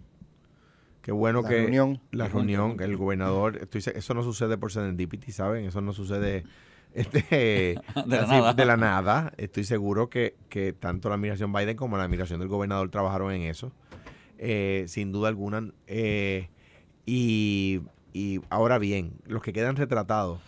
Qué 1.03 1.13
bueno 1.13 1.43
La 1.43 1.49
que 1.49 1.57
reunión. 1.57 2.01
la 2.13 2.29
reunión, 2.29 2.77
que 2.77 2.85
el 2.85 2.97
gobernador, 2.97 3.57
estoy, 3.57 3.83
eso 3.95 4.15
no 4.15 4.23
sucede 4.23 4.59
por 4.59 4.71
serendipity, 4.73 5.33
¿saben? 5.33 5.65
Eso 5.65 5.81
no 5.81 5.93
sucede 5.93 6.45
este, 6.93 7.77
De 8.07 8.17
la 8.17 8.23
así, 8.23 8.33
nada. 8.33 8.55
de 8.55 8.65
la 8.67 8.77
nada. 8.77 9.33
Estoy 9.39 9.65
seguro 9.65 10.11
que, 10.11 10.37
que 10.49 10.73
tanto 10.75 11.09
la 11.09 11.15
administración 11.15 11.53
Biden 11.53 11.77
como 11.77 11.97
la 11.97 12.05
administración 12.05 12.41
del 12.41 12.49
gobernador 12.49 12.91
trabajaron 12.91 13.33
en 13.33 13.43
eso, 13.43 13.73
eh, 14.37 14.85
sin 14.89 15.11
duda 15.13 15.29
alguna. 15.29 15.73
eh, 15.87 16.51
y, 17.07 17.81
y 18.13 18.41
ahora 18.51 18.79
bien, 18.79 19.13
los 19.27 19.43
que 19.43 19.53
quedan 19.53 19.77
retratados 19.77 20.41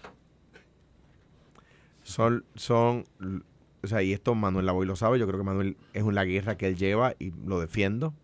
son, 2.03 2.45
son, 2.55 3.05
o 3.83 3.87
sea, 3.87 4.03
y 4.03 4.13
esto 4.13 4.35
Manuel 4.35 4.67
Lavoy 4.67 4.87
lo 4.87 4.97
sabe, 4.97 5.19
yo 5.19 5.27
creo 5.27 5.39
que 5.39 5.45
Manuel 5.45 5.77
es 5.93 6.03
una 6.03 6.23
guerra 6.25 6.57
que 6.57 6.67
él 6.67 6.77
lleva 6.77 7.15
y 7.19 7.31
lo 7.47 7.61
defiendo, 7.61 8.15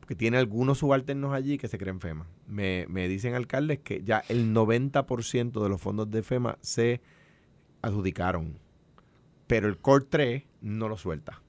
porque 0.00 0.14
tiene 0.14 0.36
algunos 0.36 0.78
subalternos 0.78 1.32
allí 1.32 1.56
que 1.56 1.68
se 1.68 1.78
creen 1.78 2.00
FEMA. 2.00 2.26
Me, 2.46 2.86
me 2.88 3.08
dicen 3.08 3.34
alcaldes 3.34 3.78
que 3.78 4.02
ya 4.02 4.22
el 4.28 4.52
90% 4.52 5.62
de 5.62 5.68
los 5.68 5.80
fondos 5.80 6.10
de 6.10 6.22
FEMA 6.22 6.58
se 6.60 7.00
adjudicaron, 7.80 8.58
pero 9.46 9.68
el 9.68 9.78
Core 9.78 10.04
3 10.08 10.42
no 10.60 10.88
lo 10.88 10.98
suelta. 10.98 11.40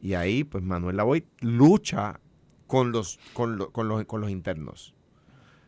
Y 0.00 0.14
ahí, 0.14 0.44
pues 0.44 0.64
Manuel 0.64 0.96
Lavoy 0.96 1.26
lucha 1.40 2.20
con 2.66 2.92
los, 2.92 3.18
con, 3.34 3.58
lo- 3.58 3.70
con 3.70 3.88
los, 3.88 4.04
con 4.06 4.22
los 4.22 4.30
internos, 4.30 4.94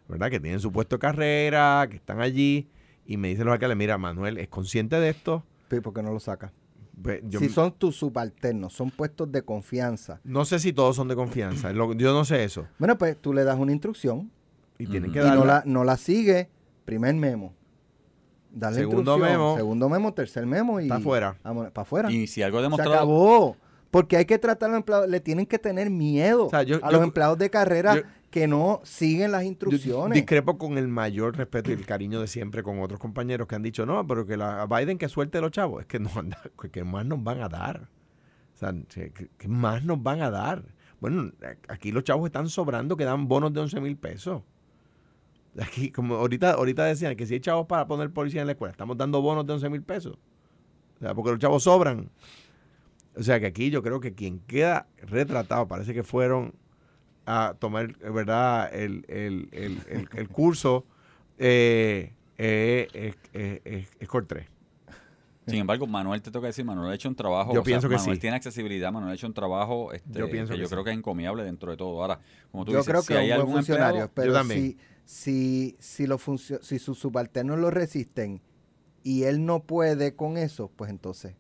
¿verdad? 0.09 0.31
Que 0.31 0.41
tienen 0.41 0.61
su 0.61 0.71
puesto 0.73 0.97
de 0.97 1.01
carrera, 1.01 1.87
que 1.91 1.97
están 1.97 2.21
allí, 2.21 2.69
y 3.07 3.17
me 3.17 3.29
dicen 3.29 3.45
los 3.47 3.53
alcaldes, 3.53 3.77
mira, 3.79 3.99
Manuel 3.99 4.39
es 4.39 4.49
consciente 4.49 4.99
de 5.01 5.09
esto. 5.11 5.45
Sí, 5.71 5.81
¿Por 5.81 5.93
qué 5.95 6.03
no 6.03 6.13
lo 6.13 6.21
saca? 6.21 6.53
Pues, 7.03 7.21
yo 7.25 7.41
si 7.41 7.49
son 7.49 7.73
tus 7.73 7.97
subalternos, 7.97 8.73
son 8.75 8.91
puestos 8.91 9.33
de 9.33 9.43
confianza. 9.43 10.21
no 10.25 10.45
sé 10.45 10.59
si 10.59 10.73
todos 10.73 10.95
son 10.95 11.09
de 11.09 11.15
confianza, 11.17 11.73
lo- 11.73 11.95
yo 11.95 12.13
no 12.13 12.25
sé 12.25 12.45
eso. 12.45 12.67
Bueno, 12.79 12.99
pues 12.99 13.17
tú 13.21 13.33
le 13.33 13.45
das 13.45 13.59
una 13.59 13.73
instrucción 13.73 14.31
Y 14.79 14.87
tienen 14.87 15.11
Ujú. 15.11 15.13
que 15.15 15.19
y 15.21 15.23
darla. 15.23 15.35
no 15.41 15.45
la, 15.47 15.63
no 15.65 15.85
la 15.85 15.97
sigue. 15.97 16.49
Primer 16.85 17.15
memo. 17.15 17.55
Dale 18.51 18.77
Segundo 18.77 19.17
memo. 19.17 19.57
Segundo 19.57 19.89
memo, 19.89 20.13
tercer 20.13 20.45
memo 20.45 20.79
y... 20.81 20.85
Está 20.85 20.97
afuera. 20.97 21.37
Para 21.43 21.71
afuera. 21.77 22.11
Y 22.13 22.27
si 22.27 22.43
algo 22.43 22.59
ha 22.59 22.61
Se 22.61 22.65
demostrado, 22.65 22.93
acabó. 22.95 23.57
Porque 23.93 24.17
hay 24.17 24.25
que 24.25 24.39
tratar 24.39 24.71
a 24.71 24.73
los 24.73 24.79
empleados, 24.79 25.09
le 25.09 25.21
tienen 25.21 25.45
que 25.47 25.59
tener 25.61 25.91
miedo 25.91 26.47
O 26.47 26.51
sea, 26.51 26.63
yo- 26.65 26.79
a 26.83 26.89
yo- 26.91 26.93
los 26.97 27.03
empleados 27.03 27.37
de 27.39 27.51
carrera 27.51 27.95
yo- 27.97 28.03
que 28.31 28.49
no 28.49 28.81
siguen 28.85 29.31
las 29.33 29.45
instrucciones. 29.45 30.17
discrepo 30.17 30.57
con 30.59 30.79
el 30.79 30.89
mayor 30.89 31.37
respeto 31.37 31.71
y 31.71 31.75
el 31.75 31.85
cariño 31.85 32.19
de 32.21 32.27
siempre 32.27 32.63
con 32.63 32.81
otros 32.81 32.99
compañeros 32.99 33.47
que 33.47 33.55
han 33.55 33.63
dicho, 33.63 33.85
no, 33.85 34.05
pero 34.07 34.25
que 34.27 34.37
la 34.39 34.67
Biden 34.67 34.97
que 34.97 35.09
suelte 35.11 35.41
los 35.43 35.51
chavos. 35.51 35.83
Es 35.83 35.87
que 35.87 36.01
no 36.01 36.09
anda, 36.17 36.39
que- 36.61 36.71
que 36.71 36.83
más 36.85 37.05
nos 37.07 37.23
van 37.23 37.43
a 37.43 37.49
dar. 37.51 37.89
O 38.55 38.57
sea, 38.59 38.75
que, 38.89 39.13
que 39.37 39.49
más 39.49 39.85
nos 39.85 40.03
van 40.03 40.23
a 40.23 40.31
dar. 40.31 40.65
Bueno, 41.01 41.31
aquí 41.69 41.93
los 41.93 42.03
chavos 42.05 42.27
están 42.27 42.49
sobrando 42.49 42.97
que 42.97 43.05
dan 43.05 43.29
bonos 43.29 43.53
de 43.53 43.61
11 43.61 43.81
mil 43.81 43.97
pesos. 43.97 44.43
Aquí, 45.61 45.91
como 45.91 46.15
ahorita, 46.15 46.53
ahorita 46.53 46.85
decían 46.87 47.15
que 47.15 47.27
si 47.27 47.35
hay 47.35 47.41
chavos 47.41 47.67
para 47.67 47.87
poner 47.87 48.11
policía 48.11 48.41
en 48.41 48.47
la 48.47 48.53
escuela, 48.53 48.73
estamos 48.73 48.97
dando 48.97 49.21
bonos 49.21 49.47
de 49.47 49.53
11 49.53 49.69
mil 49.69 49.83
pesos. 49.83 50.17
O 50.97 51.01
sea, 51.01 51.15
porque 51.15 51.31
los 51.33 51.39
chavos 51.41 51.63
sobran. 51.65 52.09
O 53.17 53.23
sea 53.23 53.39
que 53.41 53.47
aquí 53.47 53.71
yo 53.71 53.83
creo 53.83 54.01
que 54.01 54.15
quien 54.15 54.41
queda 54.41 54.87
retratado, 55.03 55.69
parece 55.69 55.93
que 55.95 56.03
fueron 56.03 56.55
a 57.27 57.55
tomar, 57.59 57.95
eh, 58.01 58.11
¿verdad?, 58.11 58.75
el, 58.75 59.05
el, 59.09 59.49
el, 59.53 59.79
el, 59.89 60.09
el 60.15 60.29
curso, 60.29 60.85
eh, 61.39 62.15
eh, 62.39 62.89
es- 62.93 63.17
es- 63.33 63.61
es- 63.65 63.91
es 64.01 64.09
Core 64.09 64.27
3. 64.27 64.47
Sin 65.47 65.59
embargo, 65.59 65.87
Manuel, 65.89 66.23
te 66.23 66.31
toca 66.31 66.47
decir, 66.47 66.65
Manuel 66.65 66.93
ha 66.93 66.95
hecho 66.95 67.09
un 67.09 67.17
trabajo. 67.17 67.53
Yo 67.53 67.61
o 67.61 67.65
sea, 67.65 67.71
pienso 67.71 67.89
que 67.89 67.97
Manuel 67.97 68.17
sí. 68.17 68.21
tiene 68.21 68.37
accesibilidad, 68.37 68.93
Manuel 68.93 69.11
ha 69.13 69.15
hecho 69.15 69.27
un 69.27 69.35
trabajo 69.35 69.93
este, 69.93 70.19
Yo 70.19 70.31
pienso 70.31 70.53
que, 70.53 70.57
que 70.57 70.63
yo 70.63 70.69
sí. 70.69 70.73
creo 70.73 70.85
que 70.85 70.91
es 70.93 70.97
encomiable 70.97 71.43
dentro 71.43 71.71
de 71.73 71.77
todo. 71.77 72.01
Ahora, 72.01 72.21
como 72.53 72.65
tú 72.65 72.71
Yo 72.73 72.79
dices, 72.79 72.91
creo 72.93 73.03
si 73.03 73.09
que 73.09 73.19
hay 73.19 73.27
es 73.27 73.33
un 73.33 73.37
buen 73.37 73.41
algún 73.41 73.55
funcionario, 73.57 74.03
empleado, 74.05 74.13
pero 74.15 74.33
también. 74.35 74.61
si, 74.61 74.79
si, 75.05 75.77
si, 75.81 76.07
los 76.07 76.25
funcio- 76.25 76.63
si 76.63 76.79
sus 76.79 76.99
subalternos 76.99 77.59
lo 77.59 77.71
resisten 77.73 78.41
y 79.03 79.25
él 79.25 79.45
no 79.45 79.65
puede 79.65 80.15
con 80.15 80.37
eso, 80.37 80.71
pues 80.77 80.91
entonces 80.91 81.35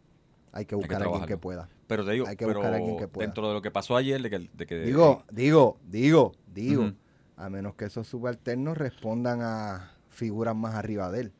hay 0.53 0.65
que 0.65 0.71
que 0.71 0.75
buscar 0.77 1.03
a 1.03 1.07
alguien 1.07 1.25
que 1.27 1.37
pueda. 1.37 1.69
pero 1.87 2.05
te 2.05 2.12
digo, 2.12 2.27
hay 2.29 2.37
que 2.37 2.47
pero 2.47 2.61
buscar 2.61 2.75
a 2.75 2.77
alguien 2.77 2.99
que 2.99 3.09
pueda. 3.09 3.27
dentro 3.27 3.49
de 3.49 3.55
lo 3.55 3.62
que 3.62 3.71
pasó 3.71 3.97
ayer, 3.97 4.21
de 4.23 4.31
que, 4.31 4.38
de 4.53 4.67
que 4.67 4.79
Digo, 4.81 5.25
digo, 5.31 5.79
digo, 5.88 6.33
digo, 6.47 6.93
a 7.37 7.49
menos 7.51 7.75
que 7.75 7.87
esos 7.87 8.07
subalternos 8.07 8.77
respondan 8.79 9.41
a 9.43 9.93
figuras 10.11 10.55
más 10.55 10.75
arriba 10.75 11.11
de 11.11 11.21
él, 11.23 11.33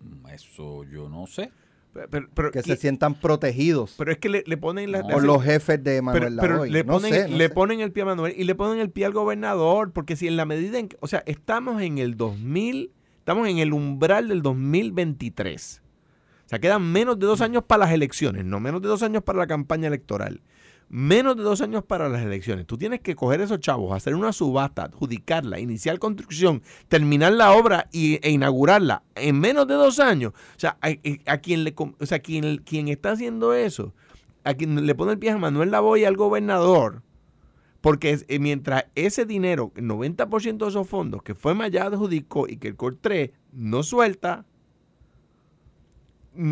Mm, 0.00 0.28
eso 0.28 0.84
yo 0.84 1.08
no 1.08 1.26
sé. 1.26 1.50
Pero, 1.92 2.08
pero- 2.10 2.28
pero- 2.32 2.50
que 2.52 2.60
y- 2.60 2.62
se 2.62 2.76
sientan 2.76 3.18
protegidos 3.18 3.94
pero 3.98 4.12
es 4.12 4.18
que 4.18 4.28
le, 4.28 4.44
le 4.46 4.56
ponen 4.56 4.92
la, 4.92 5.00
No. 5.02 5.08
por 5.08 5.24
los 5.24 5.42
jefes 5.42 5.82
de 5.82 6.00
Manuel 6.02 6.36
pero 6.40 6.52
Lavoy. 6.54 6.70
le, 6.70 6.84
No 6.84 6.92
ponen, 6.92 7.12
sé, 7.12 7.28
no 7.28 7.36
le 7.36 7.48
sé. 7.48 7.54
ponen 7.54 7.80
el 7.80 7.90
pie 7.92 8.02
a 8.04 8.06
Manuel 8.06 8.34
y 8.36 8.44
le 8.44 8.54
ponen 8.54 8.78
el 8.78 8.90
pie 8.90 9.06
al 9.06 9.12
gobernador, 9.12 9.90
porque 9.92 10.14
si 10.14 10.28
en 10.28 10.36
la 10.36 10.44
medida 10.44 10.78
en 10.78 10.88
que, 10.88 10.96
o 11.00 11.08
sea, 11.08 11.24
estamos 11.26 11.82
en 11.82 11.98
el 11.98 12.16
2000, 12.16 12.92
estamos 13.18 13.48
en 13.48 13.58
el 13.58 13.72
umbral 13.72 14.28
del 14.28 14.42
2023. 14.42 15.82
O 16.48 16.50
sea, 16.50 16.60
quedan 16.60 16.82
menos 16.82 17.18
de 17.18 17.26
dos 17.26 17.42
años 17.42 17.62
para 17.62 17.84
las 17.84 17.92
elecciones, 17.92 18.42
no 18.42 18.58
menos 18.58 18.80
de 18.80 18.88
dos 18.88 19.02
años 19.02 19.22
para 19.22 19.38
la 19.38 19.46
campaña 19.46 19.86
electoral. 19.86 20.40
Menos 20.88 21.36
de 21.36 21.42
dos 21.42 21.60
años 21.60 21.84
para 21.84 22.08
las 22.08 22.22
elecciones. 22.22 22.66
Tú 22.66 22.78
tienes 22.78 23.00
que 23.00 23.14
coger 23.14 23.42
esos 23.42 23.60
chavos, 23.60 23.94
hacer 23.94 24.14
una 24.14 24.32
subasta, 24.32 24.84
adjudicarla, 24.84 25.60
iniciar 25.60 25.98
construcción, 25.98 26.62
terminar 26.88 27.34
la 27.34 27.52
obra 27.52 27.90
y, 27.92 28.18
e 28.26 28.30
inaugurarla 28.30 29.02
en 29.14 29.38
menos 29.38 29.68
de 29.68 29.74
dos 29.74 30.00
años. 30.00 30.32
O 30.32 30.58
sea, 30.58 30.78
a, 30.80 30.88
a 31.26 31.36
quien 31.36 31.64
le, 31.64 31.74
o 31.76 32.06
sea, 32.06 32.20
quien, 32.20 32.56
quien 32.64 32.88
está 32.88 33.10
haciendo 33.10 33.52
eso, 33.52 33.92
a 34.42 34.54
quien 34.54 34.86
le 34.86 34.94
pone 34.94 35.12
el 35.12 35.18
pie 35.18 35.32
a 35.32 35.36
Manuel 35.36 35.70
Lavoy 35.70 36.06
al 36.06 36.16
gobernador, 36.16 37.02
porque 37.82 38.24
eh, 38.26 38.38
mientras 38.38 38.86
ese 38.94 39.26
dinero, 39.26 39.70
el 39.76 39.84
90% 39.84 40.56
de 40.56 40.68
esos 40.68 40.88
fondos 40.88 41.22
que 41.22 41.34
fue 41.34 41.52
Maya 41.52 41.84
adjudicó 41.84 42.48
y 42.48 42.56
que 42.56 42.68
el 42.68 42.76
COR 42.76 42.96
3 42.98 43.32
no 43.52 43.82
suelta, 43.82 44.46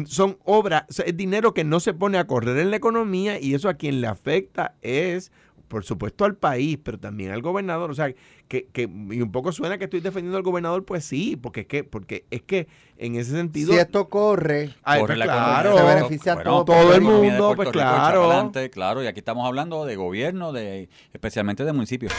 son 0.07 0.39
obras, 0.45 0.85
es 1.05 1.17
dinero 1.17 1.55
que 1.55 1.65
no 1.65 1.81
se 1.81 1.95
pone 1.95 2.19
a 2.19 2.27
correr 2.27 2.59
en 2.59 2.71
la 2.71 2.77
economía 2.77 3.41
y 3.41 3.55
eso 3.55 3.69
a 3.69 3.75
quien 3.75 4.01
le 4.01 4.07
afecta 4.07 4.75
es, 4.83 5.33
por 5.69 5.85
supuesto, 5.85 6.25
al 6.25 6.37
país, 6.37 6.79
pero 6.83 6.99
también 6.99 7.31
al 7.31 7.43
gobernador. 7.43 7.91
O 7.91 7.95
sea, 7.95 8.13
que, 8.49 8.67
que 8.73 8.83
y 8.83 9.21
un 9.21 9.33
poco 9.33 9.53
suena 9.53 9.79
que 9.79 9.85
estoy 9.85 10.01
defendiendo 10.01 10.37
al 10.37 10.43
gobernador, 10.43 10.85
pues 10.85 11.05
sí, 11.05 11.37
porque 11.37 11.63
es 11.63 11.67
que, 11.67 11.85
porque 11.85 12.25
es 12.31 12.43
que 12.43 12.69
en 12.99 13.17
ese 13.17 13.33
sentido... 13.33 13.73
Si 13.73 13.79
esto 13.79 14.09
corre, 14.09 14.75
Ay, 14.83 15.01
Corre 15.01 15.15
pues 15.15 15.19
la 15.19 15.25
claro, 15.25 15.71
economía, 15.71 15.93
se 15.93 15.97
beneficia 15.97 16.33
a 16.33 16.35
bueno, 16.37 16.51
todo 16.51 16.65
todo 16.65 16.95
el 16.95 17.01
mundo, 17.01 17.53
pues 17.57 17.69
Rico 17.69 17.73
claro. 17.73 18.53
claro, 18.71 19.03
y 19.03 19.07
aquí 19.07 19.19
estamos 19.19 19.47
hablando 19.47 19.85
de 19.85 19.97
gobierno, 19.97 20.53
de 20.53 20.89
especialmente 21.13 21.65
de 21.65 21.73
municipios. 21.73 22.13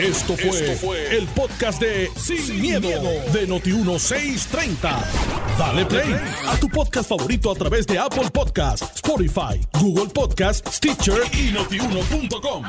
Esto 0.00 0.36
fue, 0.36 1.16
el 1.16 1.26
podcast 1.28 1.80
de 1.80 2.08
Sin, 2.16 2.60
miedo, 2.60 2.88
de 2.88 3.48
Noti1630. 3.48 5.04
Dale 5.58 5.86
play 5.86 6.14
a 6.48 6.56
tu 6.56 6.68
podcast 6.68 7.08
favorito 7.08 7.50
a 7.50 7.54
través 7.54 7.86
de 7.86 7.98
Apple 7.98 8.30
Podcasts, 8.32 8.96
Spotify, 8.96 9.60
Google 9.80 10.12
Podcasts, 10.12 10.76
Stitcher 10.76 11.20
y 11.32 11.52
notiuno.com. 11.52 12.64